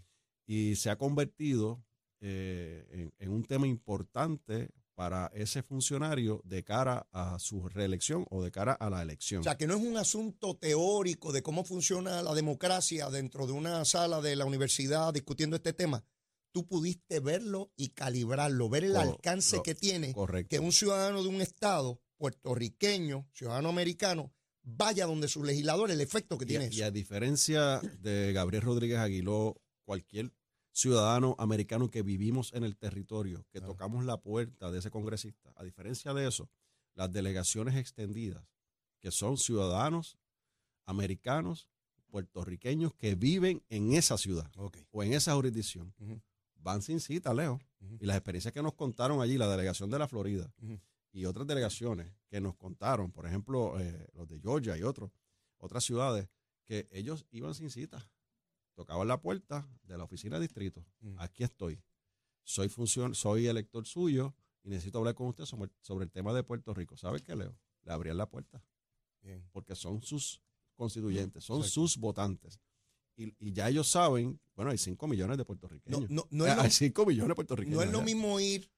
y 0.46 0.74
se 0.76 0.90
ha 0.90 0.96
convertido 0.98 1.82
eh, 2.20 2.86
en, 2.90 3.12
en 3.18 3.30
un 3.30 3.44
tema 3.44 3.66
importante 3.66 4.70
para 4.94 5.30
ese 5.34 5.62
funcionario 5.62 6.42
de 6.44 6.62
cara 6.62 7.06
a 7.12 7.38
su 7.38 7.66
reelección 7.68 8.26
o 8.28 8.42
de 8.42 8.50
cara 8.50 8.72
a 8.74 8.90
la 8.90 9.00
elección. 9.00 9.40
O 9.40 9.44
sea, 9.44 9.56
que 9.56 9.66
no 9.66 9.74
es 9.74 9.80
un 9.82 9.96
asunto 9.96 10.56
teórico 10.58 11.32
de 11.32 11.42
cómo 11.42 11.64
funciona 11.64 12.22
la 12.22 12.34
democracia 12.34 13.08
dentro 13.08 13.46
de 13.46 13.52
una 13.54 13.84
sala 13.86 14.20
de 14.20 14.36
la 14.36 14.44
universidad 14.44 15.14
discutiendo 15.14 15.56
este 15.56 15.72
tema. 15.72 16.04
Tú 16.52 16.66
pudiste 16.66 17.20
verlo 17.20 17.72
y 17.76 17.90
calibrarlo, 17.90 18.68
ver 18.68 18.84
el 18.84 18.96
alcance 18.96 19.56
lo- 19.56 19.62
que 19.62 19.74
tiene 19.74 20.12
Correcto. 20.12 20.48
que 20.50 20.58
un 20.60 20.72
ciudadano 20.72 21.22
de 21.22 21.28
un 21.30 21.40
estado 21.40 22.02
puertorriqueño, 22.18 23.28
ciudadano 23.32 23.68
americano, 23.68 24.32
vaya 24.62 25.06
donde 25.06 25.28
su 25.28 25.42
legislador, 25.44 25.90
el 25.90 26.00
efecto 26.00 26.36
que 26.36 26.44
Y, 26.44 26.48
tiene 26.48 26.64
y 26.70 26.76
eso. 26.78 26.84
a 26.84 26.90
diferencia 26.90 27.80
de 28.00 28.32
Gabriel 28.32 28.62
Rodríguez 28.64 28.98
Aguiló, 28.98 29.56
cualquier 29.84 30.32
ciudadano 30.72 31.34
americano 31.38 31.90
que 31.90 32.02
vivimos 32.02 32.52
en 32.52 32.64
el 32.64 32.76
territorio, 32.76 33.44
que 33.50 33.60
tocamos 33.60 34.04
la 34.04 34.18
puerta 34.18 34.70
de 34.70 34.78
ese 34.78 34.90
congresista, 34.90 35.52
a 35.56 35.64
diferencia 35.64 36.14
de 36.14 36.28
eso, 36.28 36.48
las 36.94 37.12
delegaciones 37.12 37.76
extendidas, 37.76 38.44
que 39.00 39.10
son 39.10 39.36
ciudadanos 39.36 40.18
americanos, 40.86 41.68
puertorriqueños 42.08 42.94
que 42.94 43.14
viven 43.14 43.62
en 43.68 43.92
esa 43.92 44.18
ciudad 44.18 44.50
o 44.90 45.02
en 45.02 45.12
esa 45.12 45.34
jurisdicción, 45.34 45.94
van 46.56 46.82
sin 46.82 47.00
cita, 47.00 47.32
Leo. 47.32 47.60
Y 47.98 48.06
las 48.06 48.16
experiencias 48.16 48.52
que 48.52 48.62
nos 48.62 48.74
contaron 48.74 49.20
allí, 49.22 49.38
la 49.38 49.48
delegación 49.48 49.90
de 49.90 49.98
la 49.98 50.08
Florida 50.08 50.52
y 51.12 51.24
otras 51.24 51.46
delegaciones 51.46 52.12
que 52.28 52.40
nos 52.40 52.54
contaron, 52.56 53.10
por 53.10 53.26
ejemplo, 53.26 53.78
eh, 53.80 54.06
los 54.14 54.28
de 54.28 54.40
Georgia 54.40 54.76
y 54.76 54.82
otros, 54.82 55.10
otras 55.58 55.84
ciudades, 55.84 56.28
que 56.66 56.88
ellos 56.92 57.26
iban 57.30 57.54
sin 57.54 57.70
cita. 57.70 58.08
Tocaban 58.80 59.08
la 59.08 59.20
puerta 59.20 59.68
de 59.82 59.98
la 59.98 60.04
oficina 60.04 60.36
de 60.36 60.42
distrito. 60.46 60.82
Ujú. 61.02 61.14
Aquí 61.18 61.44
estoy. 61.44 61.82
Soy 62.44 62.70
función, 62.70 63.14
soy 63.14 63.46
elector 63.46 63.86
suyo 63.86 64.34
y 64.62 64.70
necesito 64.70 64.96
hablar 64.96 65.14
con 65.14 65.26
usted 65.26 65.44
sobre, 65.44 65.70
sobre 65.82 66.06
el 66.06 66.10
tema 66.10 66.32
de 66.32 66.42
Puerto 66.42 66.72
Rico. 66.72 66.96
¿Sabe 66.96 67.20
qué, 67.22 67.36
Leo? 67.36 67.54
Le 67.82 67.92
abrían 67.92 68.16
la 68.16 68.30
puerta 68.30 68.64
Bien. 69.20 69.46
porque 69.52 69.74
son 69.74 70.00
sus 70.00 70.40
constituyentes, 70.76 71.44
son 71.44 71.58
Exacto. 71.58 71.74
sus 71.74 71.98
votantes. 71.98 72.58
Y, 73.16 73.34
y 73.38 73.52
ya 73.52 73.68
ellos 73.68 73.86
saben, 73.90 74.40
bueno, 74.54 74.70
hay 74.70 74.78
5 74.78 75.06
millones 75.06 75.36
de 75.36 75.42
No, 75.42 75.46
puertorriqueños. 75.46 76.08
no, 76.08 76.26
no 76.30 76.46
es 76.46 76.56
lo- 76.56 76.62
hay 76.62 76.70
5 76.70 77.04
millones 77.04 77.28
de 77.28 77.34
puertorriqueños. 77.34 77.76
No 77.76 77.82
es 77.84 77.92
lo 77.92 78.00
mismo 78.00 78.40
ir 78.40 78.72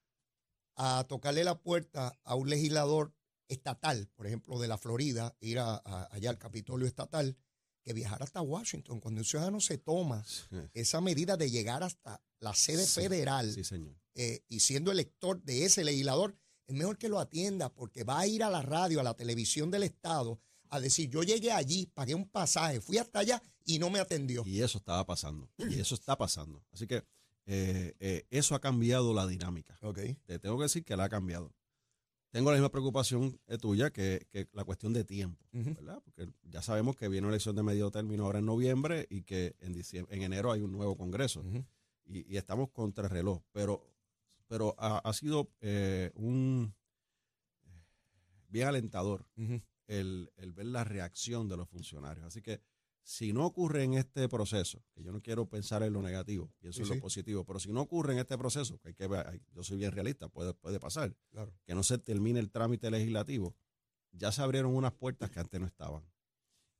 a 0.75 1.05
tocarle 1.07 1.45
la 1.45 1.61
puerta 1.61 2.19
a 2.25 2.35
un 2.35 2.49
legislador 2.49 3.13
estatal, 3.47 4.09
por 4.15 4.27
ejemplo, 4.27 4.59
de 4.59 4.67
la 4.67 4.77
Florida, 4.77 5.33
ir 5.39 5.59
a- 5.59 5.75
a- 5.85 6.09
allá 6.11 6.29
al 6.29 6.37
Capitolio 6.37 6.87
estatal, 6.87 7.37
que 7.83 7.93
viajar 7.93 8.23
hasta 8.23 8.41
Washington. 8.41 8.99
Cuando 8.99 9.19
un 9.21 9.25
ciudadano 9.25 9.59
se 9.59 9.77
toma 9.77 10.23
esa 10.73 11.01
medida 11.01 11.37
de 11.37 11.51
llegar 11.51 11.83
hasta 11.83 12.21
la 12.39 12.53
sede 12.55 12.85
Sí, 12.85 13.01
federal 13.01 13.53
Sí, 13.53 13.63
señor. 13.63 13.95
eh, 14.15 14.41
y 14.49 14.59
siendo 14.61 14.91
elector 14.91 15.41
de 15.43 15.65
ese 15.65 15.83
legislador, 15.83 16.35
es 16.67 16.75
mejor 16.75 16.97
que 16.97 17.09
lo 17.09 17.19
atienda 17.19 17.69
porque 17.73 18.03
va 18.03 18.19
a 18.19 18.27
ir 18.27 18.43
a 18.43 18.49
la 18.49 18.61
radio, 18.61 18.99
a 18.99 19.03
la 19.03 19.13
televisión 19.13 19.69
del 19.69 19.83
Estado, 19.83 20.39
a 20.69 20.79
decir, 20.79 21.09
yo 21.09 21.21
llegué 21.23 21.51
allí, 21.51 21.85
pagué 21.93 22.15
un 22.15 22.27
pasaje, 22.27 22.81
fui 22.81 22.97
hasta 22.97 23.19
allá 23.19 23.41
y 23.65 23.77
no 23.79 23.89
me 23.89 23.99
atendió. 23.99 24.43
Y 24.45 24.61
eso 24.61 24.77
estaba 24.79 25.05
pasando. 25.05 25.49
Y 25.57 25.79
eso 25.79 25.93
está 25.93 26.17
pasando. 26.17 26.63
Así 26.71 26.87
que 26.87 27.03
eh, 27.45 27.93
eh, 27.99 28.25
eso 28.29 28.55
ha 28.55 28.61
cambiado 28.61 29.13
la 29.13 29.27
dinámica. 29.27 29.77
Te 30.25 30.39
tengo 30.39 30.57
que 30.57 30.63
decir 30.63 30.83
que 30.83 30.95
la 30.95 31.03
ha 31.05 31.09
cambiado. 31.09 31.53
Tengo 32.33 32.49
la 32.49 32.57
misma 32.57 32.71
preocupación 32.71 33.39
eh, 33.45 33.59
tuya 33.59 33.91
que, 33.91 34.25
que 34.31 34.49
la 34.53 34.63
cuestión 34.63 34.91
de 34.91 35.03
tiempo. 35.03 35.45
¿verdad? 35.51 36.01
Porque 36.03 36.33
ya 36.49 36.63
sabemos 36.63 36.95
que 36.95 37.07
viene 37.07 37.27
una 37.27 37.35
elección 37.35 37.55
de 37.55 37.61
medio 37.61 37.91
término 37.91 38.25
ahora 38.25 38.39
en 38.39 38.47
noviembre 38.47 39.05
y 39.07 39.21
que 39.21 39.55
en, 39.59 39.71
diciembre, 39.71 40.15
en 40.15 40.23
enero 40.23 40.51
hay 40.51 40.61
un 40.61 40.71
nuevo 40.71 40.97
Congreso. 40.97 41.43
Y, 42.05 42.33
y 42.33 42.37
estamos 42.37 42.71
contra 42.71 43.03
el 43.03 43.11
reloj, 43.11 43.43
pero, 43.51 43.87
pero 44.47 44.73
ha, 44.79 44.97
ha 44.97 45.13
sido 45.13 45.51
eh, 45.61 46.09
un 46.15 46.73
bien 48.49 48.67
alentador 48.67 49.27
el, 49.85 50.31
el 50.35 50.53
ver 50.53 50.65
la 50.65 50.83
reacción 50.83 51.47
de 51.47 51.55
los 51.55 51.69
funcionarios. 51.69 52.25
Así 52.25 52.41
que 52.41 52.61
si 53.05 53.33
no 53.33 53.45
ocurre 53.45 53.83
en 53.83 53.95
este 53.95 54.27
proceso, 54.29 54.81
que 54.93 55.03
yo 55.03 55.11
no 55.11 55.21
quiero 55.21 55.47
pensar 55.49 55.83
en 55.83 55.93
lo 55.93 56.01
negativo, 56.01 56.49
pienso 56.59 56.77
Sí, 56.77 56.83
en 56.83 56.87
lo 56.89 56.95
sí. 56.95 57.01
positivo, 57.01 57.43
pero 57.45 57.59
si 57.59 57.71
no 57.73 57.81
ocurre 57.81 58.13
en 58.13 58.19
este 58.19 58.37
proceso, 58.37 58.79
que 58.79 58.89
hay 58.89 58.93
que 58.93 59.07
ver, 59.07 59.41
yo 59.53 59.61
soy 59.63 59.77
bien 59.77 59.91
realista, 59.91 60.29
puede, 60.29 60.53
puede 60.53 60.79
pasar, 60.79 61.15
Claro. 61.31 61.53
que 61.65 61.75
no 61.75 61.83
se 61.83 61.97
termine 61.97 62.39
el 62.39 62.49
trámite 62.49 62.89
legislativo, 62.89 63.55
ya 64.11 64.31
se 64.31 64.41
abrieron 64.41 64.73
unas 64.75 64.93
puertas 64.93 65.29
que 65.31 65.39
antes 65.39 65.59
no 65.59 65.65
estaban. 65.67 66.03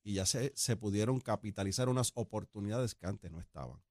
Y 0.06 0.14
ya 0.16 0.26
se, 0.26 0.52
se 0.56 0.76
pudieron 0.76 1.20
capitalizar 1.22 1.88
unas 1.90 2.12
oportunidades 2.16 2.94
que 2.96 3.06
antes 3.06 3.32
no 3.32 3.40
estaban. 3.40 3.82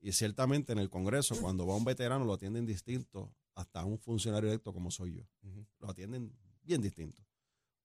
Y 0.00 0.12
ciertamente 0.12 0.72
en 0.72 0.78
el 0.78 0.88
Congreso, 0.90 1.40
cuando 1.40 1.66
va 1.66 1.74
un 1.76 1.84
veterano, 1.84 2.24
lo 2.24 2.34
atienden 2.34 2.64
distinto 2.66 3.34
hasta 3.54 3.84
un 3.84 3.98
funcionario 3.98 4.48
electo 4.50 4.72
como 4.72 4.90
soy 4.92 5.14
yo. 5.16 5.22
Ujú. 5.42 5.66
Lo 5.80 5.90
atienden 5.90 6.32
bien 6.62 6.80
distinto. 6.80 7.22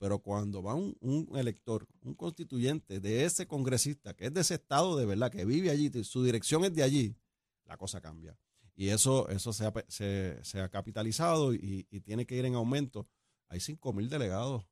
Pero 0.03 0.19
cuando 0.19 0.61
va 0.61 0.75
un, 0.75 0.97
un 0.99 1.37
elector, 1.37 1.87
un 2.01 2.13
constituyente 2.13 2.99
de 2.99 3.23
ese 3.23 3.47
congresista, 3.47 4.13
que 4.13 4.25
es 4.25 4.33
de 4.33 4.41
ese 4.41 4.55
estado 4.55 4.97
de 4.97 5.05
verdad, 5.05 5.31
que 5.31 5.45
vive 5.45 5.69
allí, 5.69 5.89
su 6.03 6.25
dirección 6.25 6.65
es 6.65 6.73
de 6.73 6.83
allí, 6.83 7.15
la 7.63 7.77
cosa 7.77 8.01
cambia. 8.01 8.37
Y 8.75 8.89
eso, 8.89 9.29
eso 9.29 9.53
se, 9.53 9.65
ha, 9.65 9.73
se, 9.87 10.43
se 10.43 10.59
ha 10.59 10.67
capitalizado 10.67 11.53
y, 11.53 11.87
y 11.89 12.01
tiene 12.01 12.25
que 12.25 12.35
ir 12.35 12.43
en 12.43 12.55
aumento. 12.55 13.07
Hay 13.47 13.61
5 13.61 13.93
mil 13.93 14.09
delegados 14.09 14.65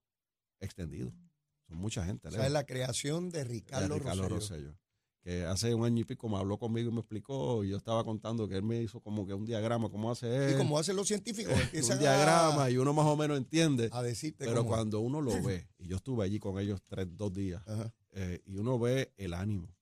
extendidos. 0.60 1.14
Son 1.66 1.78
mucha 1.78 2.06
gente. 2.06 2.28
O 2.28 2.32
sea, 2.32 2.46
es 2.46 2.52
la 2.52 2.66
creación 2.66 3.30
de 3.30 3.38
de 3.38 3.44
Ricardo, 3.46 4.00
Ricardo 4.00 4.28
Rosselló. 4.28 4.36
Rosselló, 4.36 4.78
que 5.22 5.46
hace 5.46 5.74
un 5.74 5.86
año 5.86 6.02
y 6.02 6.04
pico 6.04 6.28
me 6.28 6.38
habló 6.38 6.58
conmigo 6.58 6.90
y 6.90 6.94
me 6.94 7.00
explicó, 7.00 7.64
y 7.64 7.70
yo 7.70 7.78
estaba 7.78 8.04
contando 8.04 8.48
que 8.48 8.56
él 8.56 8.64
me 8.64 8.82
hizo 8.82 9.00
como 9.02 9.26
que 9.26 9.34
un 9.34 9.46
diagrama, 9.46 9.90
cómo 9.90 10.12
hace 10.12 10.36
él, 10.36 10.56
Y 10.56 10.58
como 10.58 10.80
hacen 10.80 10.96
los 10.96 11.08
científicos, 11.08 11.54
un 11.92 12.00
diagrama, 12.00 12.66
a, 12.66 12.72
y 12.72 12.78
uno 12.78 12.94
más 12.94 13.06
o 13.06 13.16
menos 13.16 13.38
entiende, 13.38 13.90
a 13.92 14.02
decirte 14.02 14.46
pero 14.46 14.58
cómo 14.64 14.70
cuando 14.70 15.00
uno 15.00 15.22
lo 15.22 15.32
ve, 15.44 15.68
y 15.78 15.88
yo 15.88 15.98
estuve 15.98 16.26
allí 16.26 16.40
con 16.40 16.60
ellos 16.60 16.82
tres, 16.88 17.08
dos 17.16 17.32
días, 17.34 17.64
eh, 18.14 18.42
y 18.46 18.58
uno 18.58 18.80
ve 18.80 19.14
el 19.18 19.34
ánimo, 19.34 19.76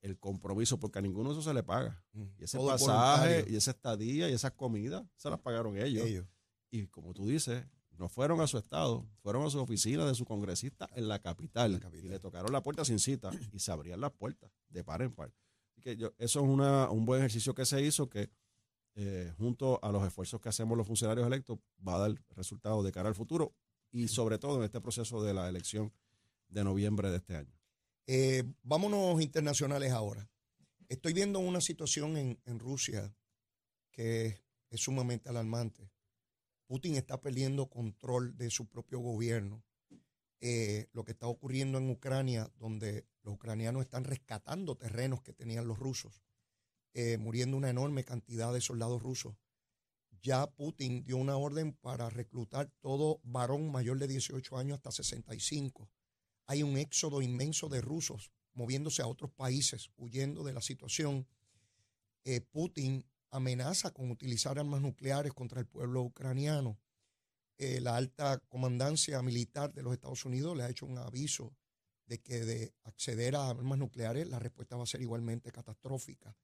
el 0.00 0.18
compromiso, 0.18 0.80
porque 0.80 0.98
a 0.98 1.02
ninguno 1.02 1.28
de 1.28 1.34
esos 1.34 1.44
se 1.44 1.54
le 1.54 1.62
paga. 1.62 2.02
Y 2.38 2.44
ese 2.44 2.58
pasaje, 2.58 2.86
voluntario. 2.86 3.52
y 3.52 3.56
esa 3.56 3.70
estadía, 3.72 4.30
y 4.30 4.32
esas 4.32 4.52
comidas, 4.52 5.04
se 5.16 5.30
las 5.30 5.38
pagaron 5.38 5.76
ellos. 5.76 6.06
Ellos. 6.06 6.26
Y 6.70 6.86
como 6.86 7.12
tú 7.12 7.28
dices, 7.28 7.64
no 7.98 8.08
fueron 8.08 8.40
a 8.40 8.46
su 8.46 8.58
estado, 8.58 9.06
fueron 9.22 9.46
a 9.46 9.50
su 9.50 9.60
oficina 9.60 10.04
de 10.06 10.14
su 10.14 10.24
congresista 10.24 10.88
en 10.94 11.08
la 11.08 11.20
capital, 11.20 11.72
La 11.74 11.80
capital. 11.80 12.06
y 12.06 12.08
le 12.08 12.18
tocaron 12.18 12.52
la 12.52 12.62
puerta 12.62 12.84
sin 12.84 12.98
cita 12.98 13.30
y 13.52 13.58
se 13.58 13.70
abrían 13.72 14.00
las 14.00 14.12
puertas 14.12 14.50
de 14.68 14.82
par 14.84 15.02
en 15.02 15.12
par. 15.12 15.32
Así 15.70 15.80
que 15.82 15.96
yo- 15.96 16.12
eso 16.18 16.40
es 16.40 16.46
una, 16.46 16.90
un 16.90 17.04
buen 17.04 17.20
ejercicio 17.20 17.54
que 17.54 17.64
se 17.66 17.80
hizo 17.82 18.08
que 18.08 18.30
eh, 18.94 19.32
junto 19.38 19.82
a 19.82 19.90
los 19.90 20.06
esfuerzos 20.06 20.40
que 20.40 20.48
hacemos 20.50 20.76
los 20.76 20.86
funcionarios 20.86 21.26
electos 21.26 21.58
va 21.86 21.94
a 21.94 21.98
dar 22.08 22.22
resultados 22.30 22.84
de 22.84 22.92
cara 22.92 23.08
al 23.08 23.14
futuro 23.14 23.54
y 23.90 24.08
sobre 24.08 24.38
todo 24.38 24.58
en 24.58 24.64
este 24.64 24.80
proceso 24.82 25.22
de 25.22 25.32
la 25.32 25.48
elección 25.48 25.92
de 26.48 26.62
noviembre 26.64 27.10
de 27.10 27.16
este 27.16 27.36
año. 27.36 27.54
Eh, 28.06 28.44
vámonos 28.62 29.22
internacionales 29.22 29.92
ahora. 29.92 30.28
Estoy 30.88 31.14
viendo 31.14 31.38
una 31.38 31.60
situación 31.62 32.16
en, 32.18 32.38
en 32.44 32.58
Rusia 32.58 33.14
que 33.92 34.42
es 34.70 34.80
sumamente 34.80 35.28
alarmante. 35.30 35.90
Putin 36.72 36.96
está 36.96 37.20
perdiendo 37.20 37.68
control 37.68 38.34
de 38.38 38.48
su 38.48 38.66
propio 38.66 39.00
gobierno. 39.00 39.62
Eh, 40.40 40.88
lo 40.94 41.04
que 41.04 41.12
está 41.12 41.26
ocurriendo 41.26 41.76
en 41.76 41.90
Ucrania, 41.90 42.50
donde 42.58 43.06
los 43.22 43.34
ucranianos 43.34 43.82
están 43.82 44.04
rescatando 44.04 44.74
terrenos 44.78 45.20
que 45.20 45.34
tenían 45.34 45.68
los 45.68 45.78
rusos, 45.78 46.22
eh, 46.94 47.18
muriendo 47.18 47.58
una 47.58 47.68
enorme 47.68 48.04
cantidad 48.04 48.54
de 48.54 48.62
soldados 48.62 49.02
rusos. 49.02 49.36
Ya 50.22 50.46
Putin 50.46 51.04
dio 51.04 51.18
una 51.18 51.36
orden 51.36 51.74
para 51.74 52.08
reclutar 52.08 52.72
todo 52.80 53.20
varón 53.22 53.70
mayor 53.70 53.98
de 53.98 54.08
18 54.08 54.56
años 54.56 54.78
hasta 54.78 54.92
65 54.92 55.90
hay 56.46 56.62
un 56.62 56.78
éxodo 56.78 57.20
inmenso 57.20 57.68
de 57.68 57.82
rusos 57.82 58.32
moviéndose 58.54 59.02
a 59.02 59.06
otros 59.06 59.30
países, 59.30 59.90
huyendo 59.96 60.42
de 60.42 60.54
la 60.54 60.62
situación. 60.62 61.28
Eh, 62.24 62.40
Putin 62.40 63.04
amenaza 63.32 63.90
con 63.90 64.10
utilizar 64.10 64.58
armas 64.58 64.80
nucleares 64.80 65.32
contra 65.32 65.58
el 65.58 65.66
pueblo 65.66 66.02
ucraniano. 66.02 66.78
Eh, 67.58 67.80
la 67.80 67.96
alta 67.96 68.38
comandancia 68.48 69.20
militar 69.22 69.72
de 69.72 69.82
los 69.82 69.92
Estados 69.92 70.24
Unidos 70.24 70.56
le 70.56 70.62
ha 70.62 70.70
hecho 70.70 70.86
un 70.86 70.98
aviso 70.98 71.56
de 72.06 72.20
que 72.20 72.40
de 72.40 72.74
acceder 72.84 73.34
a 73.34 73.48
armas 73.48 73.78
nucleares 73.78 74.28
la 74.28 74.38
respuesta 74.38 74.76
va 74.76 74.84
a 74.84 74.86
ser 74.86 75.00
igualmente 75.00 75.50
catastrófica. 75.50 76.36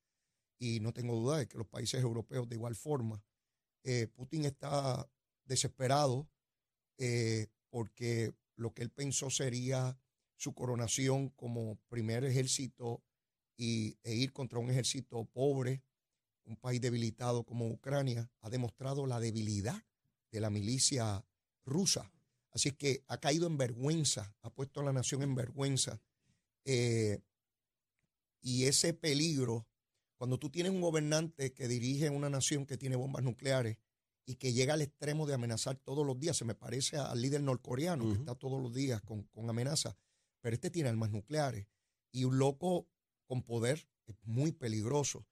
Y 0.58 0.80
no 0.80 0.92
tengo 0.92 1.14
duda 1.14 1.38
de 1.38 1.46
que 1.46 1.58
los 1.58 1.66
países 1.68 2.02
europeos 2.02 2.48
de 2.48 2.56
igual 2.56 2.74
forma. 2.74 3.22
Eh, 3.84 4.08
Putin 4.08 4.46
está 4.46 5.08
desesperado 5.44 6.28
eh, 6.98 7.48
porque 7.70 8.32
lo 8.56 8.72
que 8.72 8.82
él 8.82 8.90
pensó 8.90 9.30
sería 9.30 9.98
su 10.36 10.54
coronación 10.54 11.28
como 11.30 11.76
primer 11.88 12.24
ejército 12.24 13.02
y, 13.56 13.98
e 14.02 14.14
ir 14.14 14.32
contra 14.32 14.58
un 14.58 14.70
ejército 14.70 15.24
pobre, 15.26 15.82
un 16.48 16.56
país 16.56 16.80
debilitado 16.80 17.44
como 17.44 17.68
Ucrania, 17.68 18.30
ha 18.40 18.50
demostrado 18.50 19.06
la 19.06 19.20
debilidad 19.20 19.84
de 20.30 20.40
la 20.40 20.50
milicia 20.50 21.24
rusa. 21.64 22.10
Así 22.50 22.70
es 22.70 22.76
que 22.76 23.04
ha 23.06 23.18
caído 23.18 23.46
en 23.46 23.58
vergüenza, 23.58 24.34
ha 24.42 24.50
puesto 24.50 24.80
a 24.80 24.84
la 24.84 24.92
nación 24.92 25.22
en 25.22 25.34
vergüenza. 25.34 26.00
Eh, 26.64 27.20
y 28.40 28.64
ese 28.64 28.94
peligro, 28.94 29.66
cuando 30.16 30.38
tú 30.38 30.50
tienes 30.50 30.72
un 30.72 30.80
gobernante 30.80 31.52
que 31.52 31.68
dirige 31.68 32.10
una 32.10 32.30
nación 32.30 32.66
que 32.66 32.78
tiene 32.78 32.96
bombas 32.96 33.22
nucleares 33.22 33.78
y 34.24 34.36
que 34.36 34.52
llega 34.52 34.74
al 34.74 34.82
extremo 34.82 35.26
de 35.26 35.34
amenazar 35.34 35.76
todos 35.76 36.06
los 36.06 36.18
días, 36.18 36.36
se 36.36 36.44
me 36.44 36.54
parece 36.54 36.96
al 36.96 37.20
líder 37.20 37.42
norcoreano 37.42 38.06
que 38.06 38.18
está 38.18 38.34
todos 38.34 38.60
los 38.60 38.74
días 38.74 39.00
con, 39.02 39.24
con 39.24 39.48
amenazas, 39.48 39.96
pero 40.40 40.54
este 40.54 40.70
tiene 40.70 40.88
armas 40.88 41.10
nucleares 41.10 41.66
y 42.10 42.24
un 42.24 42.38
loco 42.38 42.88
con 43.26 43.42
poder 43.42 43.86
es 44.06 44.16
muy 44.24 44.52
peligroso. 44.52 45.26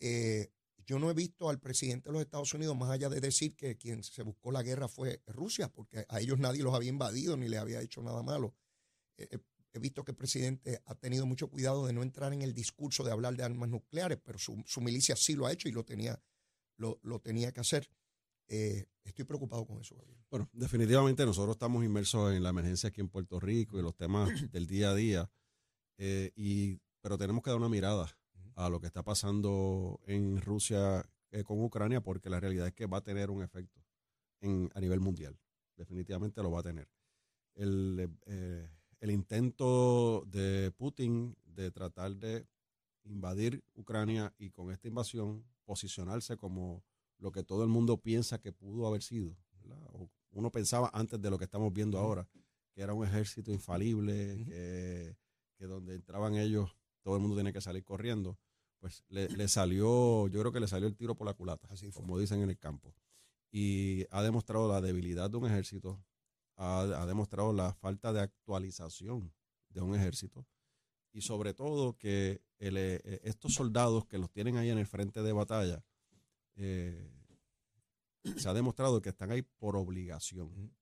Eh, 0.00 0.50
yo 0.86 1.00
no 1.00 1.10
he 1.10 1.14
visto 1.14 1.50
al 1.50 1.58
presidente 1.58 2.08
de 2.08 2.12
los 2.12 2.22
Estados 2.22 2.54
Unidos, 2.54 2.76
más 2.76 2.90
allá 2.90 3.08
de 3.08 3.20
decir 3.20 3.56
que 3.56 3.76
quien 3.76 4.04
se 4.04 4.22
buscó 4.22 4.52
la 4.52 4.62
guerra 4.62 4.86
fue 4.86 5.20
Rusia, 5.26 5.68
porque 5.68 6.06
a 6.08 6.20
ellos 6.20 6.38
nadie 6.38 6.62
los 6.62 6.74
había 6.74 6.90
invadido 6.90 7.36
ni 7.36 7.48
les 7.48 7.58
había 7.58 7.80
hecho 7.80 8.02
nada 8.02 8.22
malo. 8.22 8.54
Eh, 9.16 9.26
eh, 9.32 9.38
he 9.72 9.78
visto 9.80 10.04
que 10.04 10.12
el 10.12 10.16
presidente 10.16 10.80
ha 10.86 10.94
tenido 10.94 11.26
mucho 11.26 11.48
cuidado 11.48 11.86
de 11.86 11.92
no 11.92 12.02
entrar 12.02 12.32
en 12.32 12.42
el 12.42 12.54
discurso 12.54 13.02
de 13.02 13.10
hablar 13.10 13.36
de 13.36 13.42
armas 13.42 13.68
nucleares, 13.68 14.18
pero 14.24 14.38
su, 14.38 14.80
milicia 14.80 15.16
sí 15.16 15.34
lo 15.34 15.46
ha 15.46 15.52
hecho 15.52 15.68
y 15.68 15.72
lo 15.72 15.84
tenía, 15.84 16.22
lo, 16.76 17.20
tenía 17.20 17.52
que 17.52 17.60
hacer. 17.60 17.90
Eh, 18.48 18.86
estoy 19.02 19.24
preocupado 19.24 19.66
con 19.66 19.80
eso, 19.80 19.96
Gabriel. 19.96 20.24
Bueno, 20.30 20.48
definitivamente 20.52 21.26
nosotros 21.26 21.56
estamos 21.56 21.84
inmersos 21.84 22.32
en 22.32 22.44
la 22.44 22.50
emergencia 22.50 22.90
aquí 22.90 23.00
en 23.00 23.08
Puerto 23.08 23.40
Rico 23.40 23.78
y 23.78 23.82
los 23.82 23.96
temas 23.96 24.30
del 24.52 24.66
día 24.68 24.90
a 24.90 24.94
día, 24.94 25.30
y, 25.98 26.78
pero 27.00 27.18
tenemos 27.18 27.42
que 27.42 27.50
dar 27.50 27.58
una 27.58 27.68
mirada 27.68 28.16
a 28.56 28.68
lo 28.70 28.80
que 28.80 28.86
está 28.86 29.02
pasando 29.02 30.00
en 30.06 30.40
Rusia 30.40 31.08
eh, 31.30 31.44
con 31.44 31.62
Ucrania, 31.62 32.00
porque 32.00 32.30
la 32.30 32.40
realidad 32.40 32.66
es 32.66 32.72
que 32.72 32.86
va 32.86 32.98
a 32.98 33.04
tener 33.04 33.30
un 33.30 33.42
efecto 33.42 33.80
en, 34.40 34.70
a 34.74 34.80
nivel 34.80 35.00
mundial. 35.00 35.38
Definitivamente 35.76 36.42
lo 36.42 36.50
va 36.50 36.60
a 36.60 36.62
tener. 36.62 36.88
El, 37.54 38.10
eh, 38.24 38.68
el 39.00 39.10
intento 39.10 40.24
de 40.26 40.72
Putin 40.72 41.36
de 41.44 41.70
tratar 41.70 42.16
de 42.16 42.46
invadir 43.04 43.62
Ucrania 43.74 44.34
y 44.38 44.50
con 44.50 44.70
esta 44.70 44.88
invasión 44.88 45.44
posicionarse 45.64 46.36
como 46.36 46.82
lo 47.18 47.32
que 47.32 47.42
todo 47.42 47.62
el 47.62 47.68
mundo 47.68 47.98
piensa 47.98 48.40
que 48.40 48.52
pudo 48.52 48.86
haber 48.86 49.02
sido. 49.02 49.36
uno 50.30 50.50
pensaba 50.50 50.90
antes 50.92 51.20
de 51.20 51.30
lo 51.30 51.38
que 51.38 51.44
estamos 51.44 51.72
viendo 51.72 51.98
ahora, 51.98 52.26
que 52.72 52.82
era 52.82 52.94
un 52.94 53.06
ejército 53.06 53.52
infalible, 53.52 54.44
que, 54.44 55.16
que 55.56 55.66
donde 55.66 55.94
entraban 55.94 56.34
ellos 56.34 56.76
todo 57.06 57.14
el 57.14 57.22
mundo 57.22 57.36
tenía 57.36 57.52
que 57.52 57.60
salir 57.60 57.84
corriendo. 57.84 58.36
Pues 58.86 59.02
le, 59.08 59.28
le 59.30 59.48
salió, 59.48 60.28
yo 60.28 60.38
creo 60.38 60.52
que 60.52 60.60
le 60.60 60.68
salió 60.68 60.86
el 60.86 60.94
tiro 60.94 61.16
por 61.16 61.26
la 61.26 61.34
culata, 61.34 61.66
Así 61.72 61.90
como 61.90 62.20
dicen 62.20 62.40
en 62.42 62.50
el 62.50 62.56
campo. 62.56 62.94
Y 63.50 64.06
ha 64.12 64.22
demostrado 64.22 64.68
la 64.68 64.80
debilidad 64.80 65.28
de 65.28 65.36
un 65.38 65.46
ejército, 65.46 66.00
ha, 66.54 66.82
ha 66.82 67.04
demostrado 67.04 67.52
la 67.52 67.74
falta 67.74 68.12
de 68.12 68.20
actualización 68.20 69.34
de 69.70 69.80
un 69.80 69.96
ejército 69.96 70.46
y 71.12 71.22
sobre 71.22 71.52
todo 71.52 71.98
que 71.98 72.42
el, 72.60 72.76
eh, 72.76 73.00
estos 73.24 73.54
soldados 73.54 74.06
que 74.06 74.18
los 74.18 74.30
tienen 74.30 74.56
ahí 74.56 74.70
en 74.70 74.78
el 74.78 74.86
frente 74.86 75.20
de 75.20 75.32
batalla, 75.32 75.84
eh, 76.54 77.10
se 78.36 78.48
ha 78.48 78.54
demostrado 78.54 79.02
que 79.02 79.08
están 79.08 79.32
ahí 79.32 79.42
por 79.42 79.74
obligación. 79.74 80.72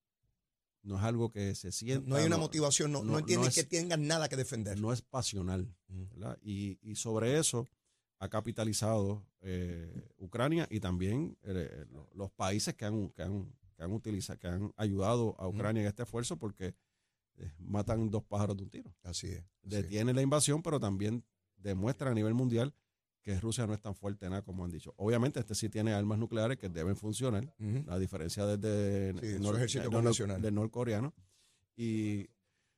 No 0.83 0.97
es 0.99 1.03
algo 1.03 1.31
que 1.31 1.55
se 1.55 1.71
sienta. 1.71 2.07
No 2.07 2.17
hay 2.17 2.25
una 2.27 2.37
motivación, 2.37 2.91
no, 2.91 3.03
no, 3.03 3.17
entienden 3.17 3.49
es- 3.49 3.55
que 3.55 3.63
tengan 3.63 4.05
nada 4.05 4.29
que 4.29 4.35
defender. 4.35 4.79
No 4.79 4.93
es 4.93 5.01
pasional. 5.01 5.75
Ujú. 5.89 6.07
¿verdad? 6.11 6.37
Y, 6.43 6.77
y 6.83 6.93
sobre 6.97 7.39
eso 7.39 7.67
ha 8.19 8.29
capitalizado 8.29 9.25
eh, 9.41 10.07
Ucrania 10.17 10.67
y 10.69 10.79
también 10.79 11.37
eh, 11.43 11.85
lo- 11.91 12.09
los 12.13 12.31
países 12.31 12.73
que 12.75 12.85
han, 12.85 13.09
que 13.09 13.23
han, 13.23 13.53
que 13.75 13.83
han 13.83 13.91
utilizado, 13.91 14.39
que 14.39 14.47
han 14.47 14.71
ayudado 14.77 15.35
a 15.39 15.47
Ucrania 15.47 15.81
en 15.81 15.87
este 15.87 16.03
esfuerzo 16.03 16.37
porque 16.37 16.73
eh, 17.37 17.51
matan 17.59 18.09
dos 18.09 18.23
pájaros 18.23 18.55
de 18.57 18.63
un 18.63 18.69
tiro. 18.69 18.95
Así 19.03 19.27
es. 19.27 19.39
así 19.39 19.45
es. 19.63 19.69
Detienen 19.69 20.15
la 20.15 20.21
invasión, 20.21 20.61
pero 20.63 20.79
también 20.79 21.23
demuestran 21.57 22.11
a 22.13 22.15
nivel 22.15 22.33
mundial 22.33 22.73
que 23.21 23.39
Rusia 23.39 23.65
no 23.67 23.73
es 23.73 23.81
tan 23.81 23.95
fuerte 23.95 24.29
nada 24.29 24.43
como 24.43 24.63
han 24.63 24.71
dicho. 24.71 24.93
Obviamente 24.97 25.39
este 25.39 25.55
sí 25.55 25.67
tiene 25.67 25.93
armas 25.93 26.17
nucleares 26.19 26.57
que 26.57 26.69
deben 26.69 26.95
funcionar, 26.95 27.53
Ujú. 27.59 27.83
a 27.91 27.97
diferencia 27.99 28.45
desde 28.45 29.13
Sí, 29.19 29.43
nor- 29.43 29.55
ejército 29.55 29.89
del 29.89 30.41
del 30.41 30.53
norcoreano. 30.55 31.13
Y 31.75 32.27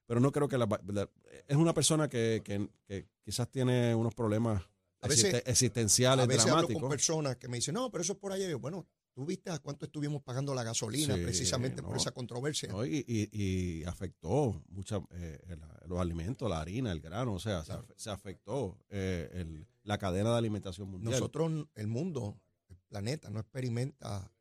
pero 0.06 0.22
no 0.22 0.32
creo 0.32 0.48
que 0.48 0.58
la, 0.58 0.66
la- 0.88 1.10
es 1.48 1.58
una 1.58 1.74
persona 1.74 2.08
que, 2.08 2.42
que- 2.46 2.70
que 2.86 3.08
quizás 3.24 3.50
tiene 3.52 3.94
unos 3.94 4.16
problemas 4.16 4.64
A 5.02 5.08
veces- 5.08 5.26
existe- 5.26 5.50
existenciales 5.52 6.24
A 6.24 6.28
veces 6.28 6.42
hablo 6.44 6.54
con 6.54 6.62
dramáticos. 6.74 6.90
personas 6.90 7.36
que 7.38 7.48
me 7.48 7.58
dicen, 7.58 7.74
no, 7.76 7.92
pero 7.92 8.02
eso 8.02 8.14
es 8.14 8.20
por 8.20 8.32
allá. 8.32 8.48
Y 8.48 8.52
yo, 8.52 8.60
bueno, 8.60 8.88
tú 9.14 9.26
viste 9.26 9.50
a 9.50 9.60
cuánto 9.60 9.86
estuvimos 9.86 10.22
pagando 10.24 10.54
la 10.56 10.64
gasolina 10.64 11.16
Sí, 11.16 11.22
precisamente 11.24 11.82
por 11.84 11.98
esa 11.98 12.12
controversia. 12.12 12.70
¿no? 12.70 12.86
Y, 12.86 13.04
y- 13.08 13.30
y 13.32 13.84
afectó 13.86 14.64
mucha, 14.70 14.98
eh, 15.12 15.40
el- 15.48 15.62
los 15.88 16.00
alimentos, 16.00 16.50
la 16.50 16.62
harina, 16.62 16.92
el 16.92 17.00
grano, 17.02 17.34
o 17.34 17.40
sea, 17.40 17.62
se, 17.62 17.68
Claro. 17.68 17.84
afe- 17.88 17.94
se 17.96 18.10
afectó 18.10 18.78
eh, 18.90 19.30
el- 19.34 19.68
la 19.84 19.98
cadena 19.98 20.32
de 20.32 20.38
alimentación 20.38 20.90
mundial. 20.90 21.12
Nosotros, 21.14 21.68
el 21.76 21.88
mundo, 21.88 22.40
el 22.70 22.78
planeta, 22.90 23.30
no 23.30 23.40
experimenta 23.40 24.32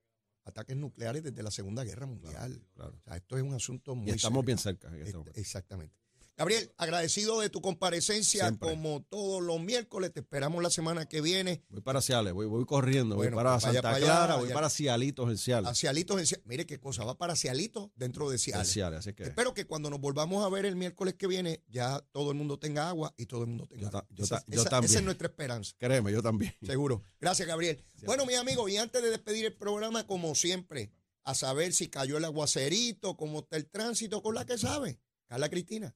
ataques 0.44 0.76
nucleares 0.76 1.22
desde 1.22 1.42
la 1.42 1.50
Segunda 1.50 1.82
Guerra 1.84 2.06
Mundial. 2.06 2.62
Claro. 2.74 2.94
O 2.96 3.00
sea, 3.02 3.16
esto 3.16 3.36
es 3.36 3.42
un 3.42 3.54
asunto 3.54 3.94
muy 3.94 4.08
Y 4.08 4.14
estamos 4.14 4.38
serio. 4.38 4.46
bien 4.46 4.58
cerca 4.58 4.88
en 4.88 4.94
este 5.02 5.18
Este. 5.18 5.40
Exactamente. 5.40 5.94
Gabriel, 6.36 6.70
agradecido 6.76 7.40
de 7.40 7.48
tu 7.48 7.62
comparecencia 7.62 8.42
Siempre. 8.44 8.68
como 8.68 9.02
todos 9.08 9.42
los 9.42 9.58
miércoles. 9.60 10.12
Te 10.12 10.20
esperamos 10.20 10.62
la 10.62 10.68
semana 10.68 11.06
que 11.06 11.22
viene. 11.22 11.62
Voy 11.70 11.80
para 11.80 12.02
Ciales, 12.02 12.34
voy, 12.34 12.44
voy 12.46 12.66
corriendo, 12.66 13.16
Bueno, 13.16 13.34
voy 13.36 13.42
para 13.42 13.52
pues 13.54 13.62
Santa 13.64 13.80
para 13.82 13.96
allá, 13.96 14.04
Clara, 14.06 14.36
voy 14.36 14.50
para 14.50 14.68
Cialitos 14.68 15.30
en 15.30 15.38
Ciales. 15.38 15.70
A 15.70 15.74
Cialitos 15.74 16.20
en 16.32 16.42
Mire 16.44 16.66
qué 16.66 16.78
cosa, 16.78 17.04
va 17.04 17.16
para 17.16 17.36
Cialitos 17.36 17.90
dentro 17.94 18.28
de 18.28 18.36
Ciales. 18.36 18.68
Ciales, 18.70 18.98
así 19.00 19.14
que 19.14 19.22
Espero 19.22 19.54
que 19.54 19.66
cuando 19.66 19.88
nos 19.88 19.98
volvamos 20.00 20.44
a 20.44 20.50
ver 20.50 20.66
el 20.66 20.76
miércoles 20.76 21.14
que 21.14 21.26
viene, 21.26 21.62
ya 21.68 22.00
todo 22.12 22.32
el 22.32 22.36
mundo 22.36 22.58
tenga 22.58 22.88
agua 22.88 23.14
y 23.16 23.24
todo 23.26 23.42
el 23.42 23.48
mundo 23.48 23.66
tenga 23.66 23.84
Yo 23.84 23.90
ta- 23.90 23.98
agua. 24.00 24.08
yo 24.14 24.24
Esa- 24.24 24.36
ta- 24.40 24.44
yo 24.48 24.60
esa- 24.60 24.70
también. 24.70 24.90
esa 24.90 24.98
es 24.98 25.04
nuestra 25.06 25.28
esperanza. 25.28 25.74
créeme, 25.78 26.12
yo 26.12 26.22
también. 26.22 26.54
Seguro. 26.62 27.02
Gracias, 27.18 27.48
Gabriel. 27.48 27.82
Bueno, 28.04 28.26
mis 28.26 28.36
amigos, 28.36 28.70
y 28.70 28.76
antes 28.76 29.02
de 29.02 29.08
despedir 29.08 29.46
el 29.46 29.54
programa, 29.56 30.06
como 30.06 30.34
siempre, 30.34 30.90
a 31.24 31.34
saber 31.34 31.72
si 31.72 31.88
cayó 31.88 32.18
el 32.18 32.24
aguacerito, 32.26 33.16
cómo 33.16 33.38
está 33.40 33.56
el 33.56 33.66
tránsito, 33.70 34.22
con 34.22 34.34
la 34.34 34.44
que 34.44 34.58
sabe. 34.58 35.00
Carla 35.28 35.48
Cristina. 35.48 35.94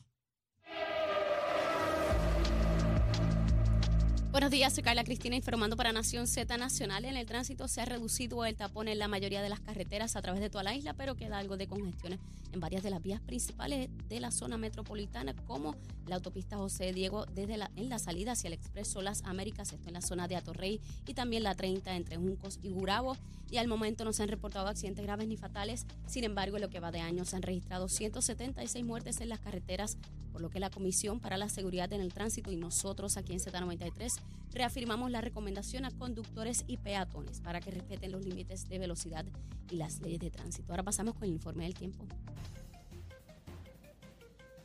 Buenos 4.30 4.52
días, 4.52 4.72
soy 4.72 4.84
Carla 4.84 5.02
Cristina 5.02 5.34
informando 5.34 5.76
para 5.76 5.90
Nación 5.90 6.28
Z 6.28 6.56
Nacional. 6.56 7.04
En 7.04 7.16
el 7.16 7.26
tránsito 7.26 7.66
se 7.66 7.80
ha 7.80 7.84
reducido 7.84 8.44
el 8.44 8.54
tapón 8.54 8.86
en 8.86 9.00
la 9.00 9.08
mayoría 9.08 9.42
de 9.42 9.48
las 9.48 9.58
carreteras 9.58 10.14
a 10.14 10.22
través 10.22 10.40
de 10.40 10.48
toda 10.48 10.62
la 10.62 10.72
isla, 10.72 10.94
pero 10.94 11.16
queda 11.16 11.38
algo 11.38 11.56
de 11.56 11.66
congestiones 11.66 12.20
en 12.52 12.60
varias 12.60 12.84
de 12.84 12.90
las 12.90 13.02
vías 13.02 13.20
principales 13.20 13.90
de 14.08 14.20
la 14.20 14.30
zona 14.30 14.56
metropolitana, 14.56 15.34
como 15.48 15.74
la 16.06 16.14
autopista 16.14 16.56
José 16.56 16.92
Diego 16.92 17.26
desde 17.26 17.56
la, 17.56 17.72
en 17.74 17.88
la 17.88 17.98
salida 17.98 18.32
hacia 18.32 18.48
el 18.48 18.54
Expreso 18.54 19.02
Las 19.02 19.24
Américas, 19.24 19.72
esto 19.72 19.88
en 19.88 19.94
la 19.94 20.00
zona 20.00 20.28
de 20.28 20.36
Atorrey, 20.36 20.80
y 21.08 21.14
también 21.14 21.42
la 21.42 21.56
30 21.56 21.96
entre 21.96 22.16
Juncos 22.16 22.60
y 22.62 22.70
Gurabo. 22.70 23.16
Y 23.50 23.56
al 23.56 23.66
momento 23.66 24.04
no 24.04 24.12
se 24.12 24.22
han 24.22 24.28
reportado 24.28 24.68
accidentes 24.68 25.04
graves 25.04 25.26
ni 25.26 25.36
fatales, 25.36 25.86
sin 26.06 26.22
embargo, 26.22 26.56
en 26.56 26.62
lo 26.62 26.70
que 26.70 26.78
va 26.78 26.92
de 26.92 27.00
año 27.00 27.24
se 27.24 27.34
han 27.34 27.42
registrado 27.42 27.88
176 27.88 28.84
muertes 28.84 29.20
en 29.20 29.28
las 29.28 29.40
carreteras, 29.40 29.98
por 30.30 30.40
lo 30.40 30.50
que 30.50 30.60
la 30.60 30.70
Comisión 30.70 31.18
para 31.18 31.36
la 31.36 31.48
Seguridad 31.48 31.92
en 31.92 32.00
el 32.00 32.14
Tránsito 32.14 32.52
y 32.52 32.56
nosotros 32.56 33.16
aquí 33.16 33.32
en 33.32 33.40
Z93 33.40 34.19
reafirmamos 34.52 35.10
la 35.10 35.20
recomendación 35.20 35.84
a 35.84 35.90
conductores 35.90 36.64
y 36.66 36.76
peatones 36.76 37.40
para 37.40 37.60
que 37.60 37.70
respeten 37.70 38.12
los 38.12 38.24
límites 38.24 38.68
de 38.68 38.78
velocidad 38.78 39.24
y 39.70 39.76
las 39.76 40.00
leyes 40.00 40.20
de 40.20 40.30
tránsito. 40.30 40.72
Ahora 40.72 40.82
pasamos 40.82 41.14
con 41.14 41.24
el 41.24 41.30
informe 41.30 41.64
del 41.64 41.74
tiempo. 41.74 42.04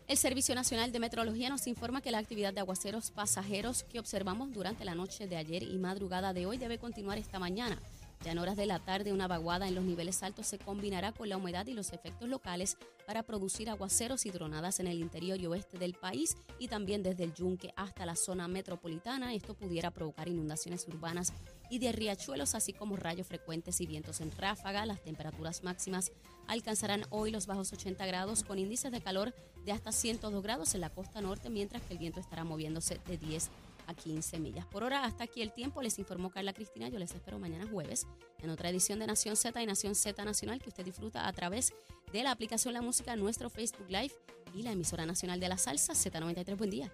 El 0.07 0.17
Servicio 0.17 0.53
Nacional 0.53 0.91
de 0.91 0.99
Meteorología 0.99 1.49
nos 1.49 1.65
informa 1.65 1.99
que 1.99 2.11
la 2.11 2.19
actividad 2.19 2.53
de 2.53 2.59
aguaceros 2.59 3.09
pasajeros 3.09 3.83
que 3.83 3.97
observamos 3.99 4.53
durante 4.53 4.85
la 4.85 4.93
noche 4.93 5.27
de 5.27 5.35
ayer 5.35 5.63
y 5.63 5.79
madrugada 5.79 6.31
de 6.31 6.45
hoy 6.45 6.57
debe 6.57 6.77
continuar 6.77 7.17
esta 7.17 7.39
mañana. 7.39 7.81
Ya 8.23 8.31
en 8.31 8.37
horas 8.37 8.55
de 8.55 8.67
la 8.67 8.77
tarde, 8.77 9.13
una 9.13 9.27
vaguada 9.27 9.67
en 9.67 9.73
los 9.73 9.83
niveles 9.83 10.21
altos 10.21 10.45
se 10.45 10.59
combinará 10.59 11.11
con 11.11 11.27
la 11.27 11.37
humedad 11.37 11.65
y 11.65 11.73
los 11.73 11.91
efectos 11.91 12.29
locales 12.29 12.77
para 13.05 13.23
producir 13.23 13.69
aguaceros 13.69 14.25
y 14.25 14.31
tronadas 14.31 14.79
en 14.79 14.87
el 14.87 14.99
interior 14.99 15.39
y 15.39 15.45
oeste 15.45 15.77
del 15.77 15.93
país 15.93 16.37
y 16.59 16.67
también 16.67 17.03
desde 17.03 17.23
el 17.23 17.33
yunque 17.33 17.73
hasta 17.75 18.05
la 18.05 18.15
zona 18.15 18.47
metropolitana. 18.47 19.33
Esto 19.33 19.53
pudiera 19.53 19.91
provocar 19.91 20.27
inundaciones 20.27 20.87
urbanas 20.87 21.33
y 21.69 21.79
de 21.79 21.91
riachuelos, 21.91 22.55
así 22.55 22.73
como 22.73 22.95
rayos 22.95 23.27
frecuentes 23.27 23.81
y 23.81 23.87
vientos 23.87 24.21
en 24.21 24.31
ráfaga. 24.31 24.85
Las 24.85 25.01
temperaturas 25.03 25.63
máximas 25.63 26.11
alcanzarán 26.47 27.05
hoy 27.09 27.31
los 27.31 27.47
bajos 27.47 27.73
80 27.73 28.05
grados 28.05 28.43
con 28.43 28.59
índices 28.59 28.91
de 28.91 29.01
calor 29.01 29.33
de 29.65 29.71
hasta 29.71 29.91
102 29.91 30.43
grados 30.43 30.75
en 30.75 30.81
la 30.81 30.89
costa 30.89 31.21
norte, 31.21 31.49
mientras 31.49 31.81
que 31.83 31.93
el 31.93 31.99
viento 31.99 32.19
estará 32.19 32.43
moviéndose 32.43 32.99
de 33.07 33.17
10 33.17 33.49
a 33.87 33.93
15 33.93 34.39
millas 34.39 34.65
por 34.65 34.83
hora. 34.83 35.03
Hasta 35.03 35.23
aquí 35.25 35.41
el 35.41 35.51
tiempo. 35.51 35.81
Les 35.81 35.99
informó 35.99 36.29
Carla 36.29 36.53
Cristina. 36.53 36.89
Yo 36.89 36.99
les 36.99 37.13
espero 37.13 37.39
mañana 37.39 37.67
jueves 37.69 38.07
en 38.41 38.49
otra 38.49 38.69
edición 38.69 38.99
de 38.99 39.07
Nación 39.07 39.35
Z 39.35 39.61
y 39.61 39.65
Nación 39.65 39.95
Z 39.95 40.23
Nacional 40.23 40.59
que 40.59 40.69
usted 40.69 40.85
disfruta 40.85 41.27
a 41.27 41.33
través 41.33 41.73
de 42.11 42.23
la 42.23 42.31
aplicación 42.31 42.73
La 42.73 42.81
Música, 42.81 43.15
nuestro 43.15 43.49
Facebook 43.49 43.89
Live 43.89 44.13
y 44.53 44.63
la 44.63 44.71
emisora 44.71 45.05
nacional 45.05 45.39
de 45.39 45.49
la 45.49 45.57
salsa 45.57 45.93
Z93. 45.93 46.57
Buen 46.57 46.69
día. 46.69 46.91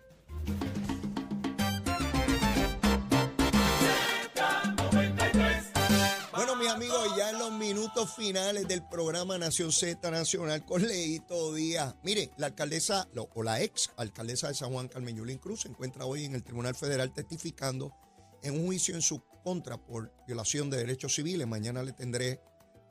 Minutos 7.73 8.13
finales 8.15 8.67
del 8.67 8.85
programa 8.85 9.37
Nación 9.37 9.71
Z 9.71 10.11
Nacional 10.11 10.65
con 10.65 10.85
Leito 10.85 11.53
Díaz. 11.53 11.95
Mire, 12.03 12.29
la 12.35 12.47
alcaldesa, 12.47 13.07
o 13.33 13.43
la 13.43 13.61
ex 13.61 13.91
alcaldesa 13.95 14.49
de 14.49 14.55
San 14.55 14.73
Juan, 14.73 14.89
Carmen 14.89 15.15
Yulín 15.15 15.37
Cruz, 15.37 15.61
se 15.61 15.69
encuentra 15.69 16.03
hoy 16.05 16.25
en 16.25 16.35
el 16.35 16.43
Tribunal 16.43 16.75
Federal 16.75 17.13
testificando 17.13 17.93
en 18.43 18.59
un 18.59 18.65
juicio 18.65 18.93
en 18.93 19.01
su 19.01 19.23
contra 19.41 19.77
por 19.77 20.13
violación 20.27 20.69
de 20.69 20.79
derechos 20.79 21.15
civiles. 21.15 21.47
Mañana 21.47 21.81
le 21.81 21.93
tendré 21.93 22.41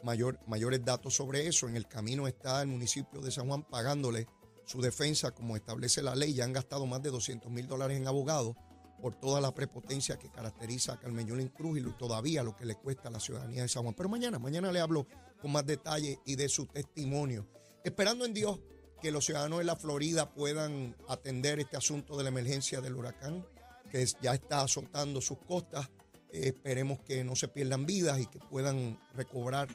mayor, 0.03 0.41
mayores 0.47 0.83
datos 0.83 1.15
sobre 1.15 1.47
eso. 1.47 1.69
En 1.69 1.77
el 1.77 1.87
camino 1.87 2.27
está 2.27 2.63
el 2.63 2.69
municipio 2.69 3.21
de 3.21 3.31
San 3.31 3.49
Juan 3.49 3.65
pagándole 3.65 4.29
su 4.65 4.81
defensa 4.81 5.33
como 5.33 5.57
establece 5.57 6.01
la 6.01 6.15
ley. 6.15 6.33
Ya 6.33 6.45
han 6.45 6.55
gastado 6.55 6.87
más 6.87 7.03
de 7.03 7.11
200 7.11 7.53
mil 7.53 7.67
dólares 7.67 7.99
en 7.99 8.07
abogados 8.07 8.57
por 9.01 9.15
toda 9.15 9.41
la 9.41 9.53
prepotencia 9.55 10.19
que 10.19 10.31
caracteriza 10.31 10.93
a 10.93 11.01
Carmen 11.01 11.27
Yulín 11.27 11.49
Cruz 11.49 11.79
y 11.79 11.83
todavía 11.93 12.43
lo 12.43 12.55
que 12.55 12.67
le 12.67 12.77
cuesta 12.77 13.09
a 13.09 13.11
la 13.11 13.21
ciudadanía 13.21 13.63
de 13.63 13.69
San 13.69 13.83
Juan. 13.83 13.95
Pero 13.95 14.09
mañana, 14.09 14.39
mañana 14.39 14.71
le 14.71 14.81
hablo 14.81 15.07
con 15.41 15.53
más 15.53 15.67
detalle 15.67 16.19
y 16.27 16.37
de 16.37 16.49
su 16.49 16.67
testimonio. 16.67 17.47
Esperando 17.83 18.25
en 18.25 18.35
Dios 18.35 18.61
que 19.01 19.11
los 19.11 19.25
ciudadanos 19.25 19.59
de 19.59 19.65
la 19.65 19.77
Florida 19.77 20.33
puedan 20.33 20.95
atender 21.09 21.59
este 21.61 21.77
asunto 21.77 22.17
de 22.17 22.25
la 22.25 22.29
emergencia 22.29 22.81
del 22.81 22.95
huracán, 22.95 23.47
que 23.91 24.07
ya 24.21 24.35
está 24.35 24.63
azotando 24.63 25.21
sus 25.21 25.39
costas. 25.39 25.91
Eh, 26.31 26.49
esperemos 26.49 27.01
que 27.01 27.25
no 27.25 27.35
se 27.35 27.49
pierdan 27.49 27.87
vidas 27.87 28.21
y 28.21 28.27
que 28.27 28.39
puedan 28.39 29.01
recobrar 29.15 29.69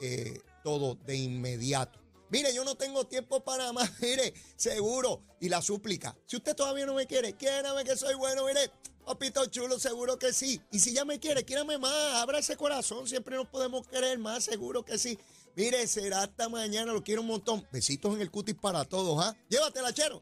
eh, 0.00 0.40
todo 0.62 0.96
de 0.96 1.16
inmediato. 1.16 2.03
Mire, 2.34 2.52
yo 2.52 2.64
no 2.64 2.74
tengo 2.74 3.06
tiempo 3.06 3.44
para 3.44 3.72
más, 3.72 3.92
mire, 4.00 4.34
seguro. 4.56 5.22
Y 5.38 5.48
la 5.48 5.62
súplica, 5.62 6.16
si 6.26 6.34
usted 6.34 6.56
todavía 6.56 6.84
no 6.84 6.92
me 6.92 7.06
quiere, 7.06 7.36
quiérame 7.36 7.84
que 7.84 7.96
soy 7.96 8.16
bueno, 8.16 8.44
mire, 8.44 8.72
papito 9.06 9.46
chulo, 9.46 9.78
seguro 9.78 10.18
que 10.18 10.32
sí. 10.32 10.60
Y 10.72 10.80
si 10.80 10.92
ya 10.92 11.04
me 11.04 11.20
quiere, 11.20 11.44
quiérame 11.44 11.78
más, 11.78 12.14
abra 12.16 12.40
ese 12.40 12.56
corazón, 12.56 13.06
siempre 13.06 13.36
nos 13.36 13.46
podemos 13.46 13.86
querer 13.86 14.18
más, 14.18 14.42
seguro 14.42 14.84
que 14.84 14.98
sí. 14.98 15.16
Mire, 15.54 15.86
será 15.86 16.24
hasta 16.24 16.48
mañana, 16.48 16.92
lo 16.92 17.04
quiero 17.04 17.20
un 17.20 17.28
montón. 17.28 17.64
Besitos 17.70 18.12
en 18.16 18.22
el 18.22 18.32
cutis 18.32 18.56
para 18.56 18.84
todos, 18.84 19.24
¿ah? 19.24 19.36
Llévatela, 19.48 19.94
chero. 19.94 20.20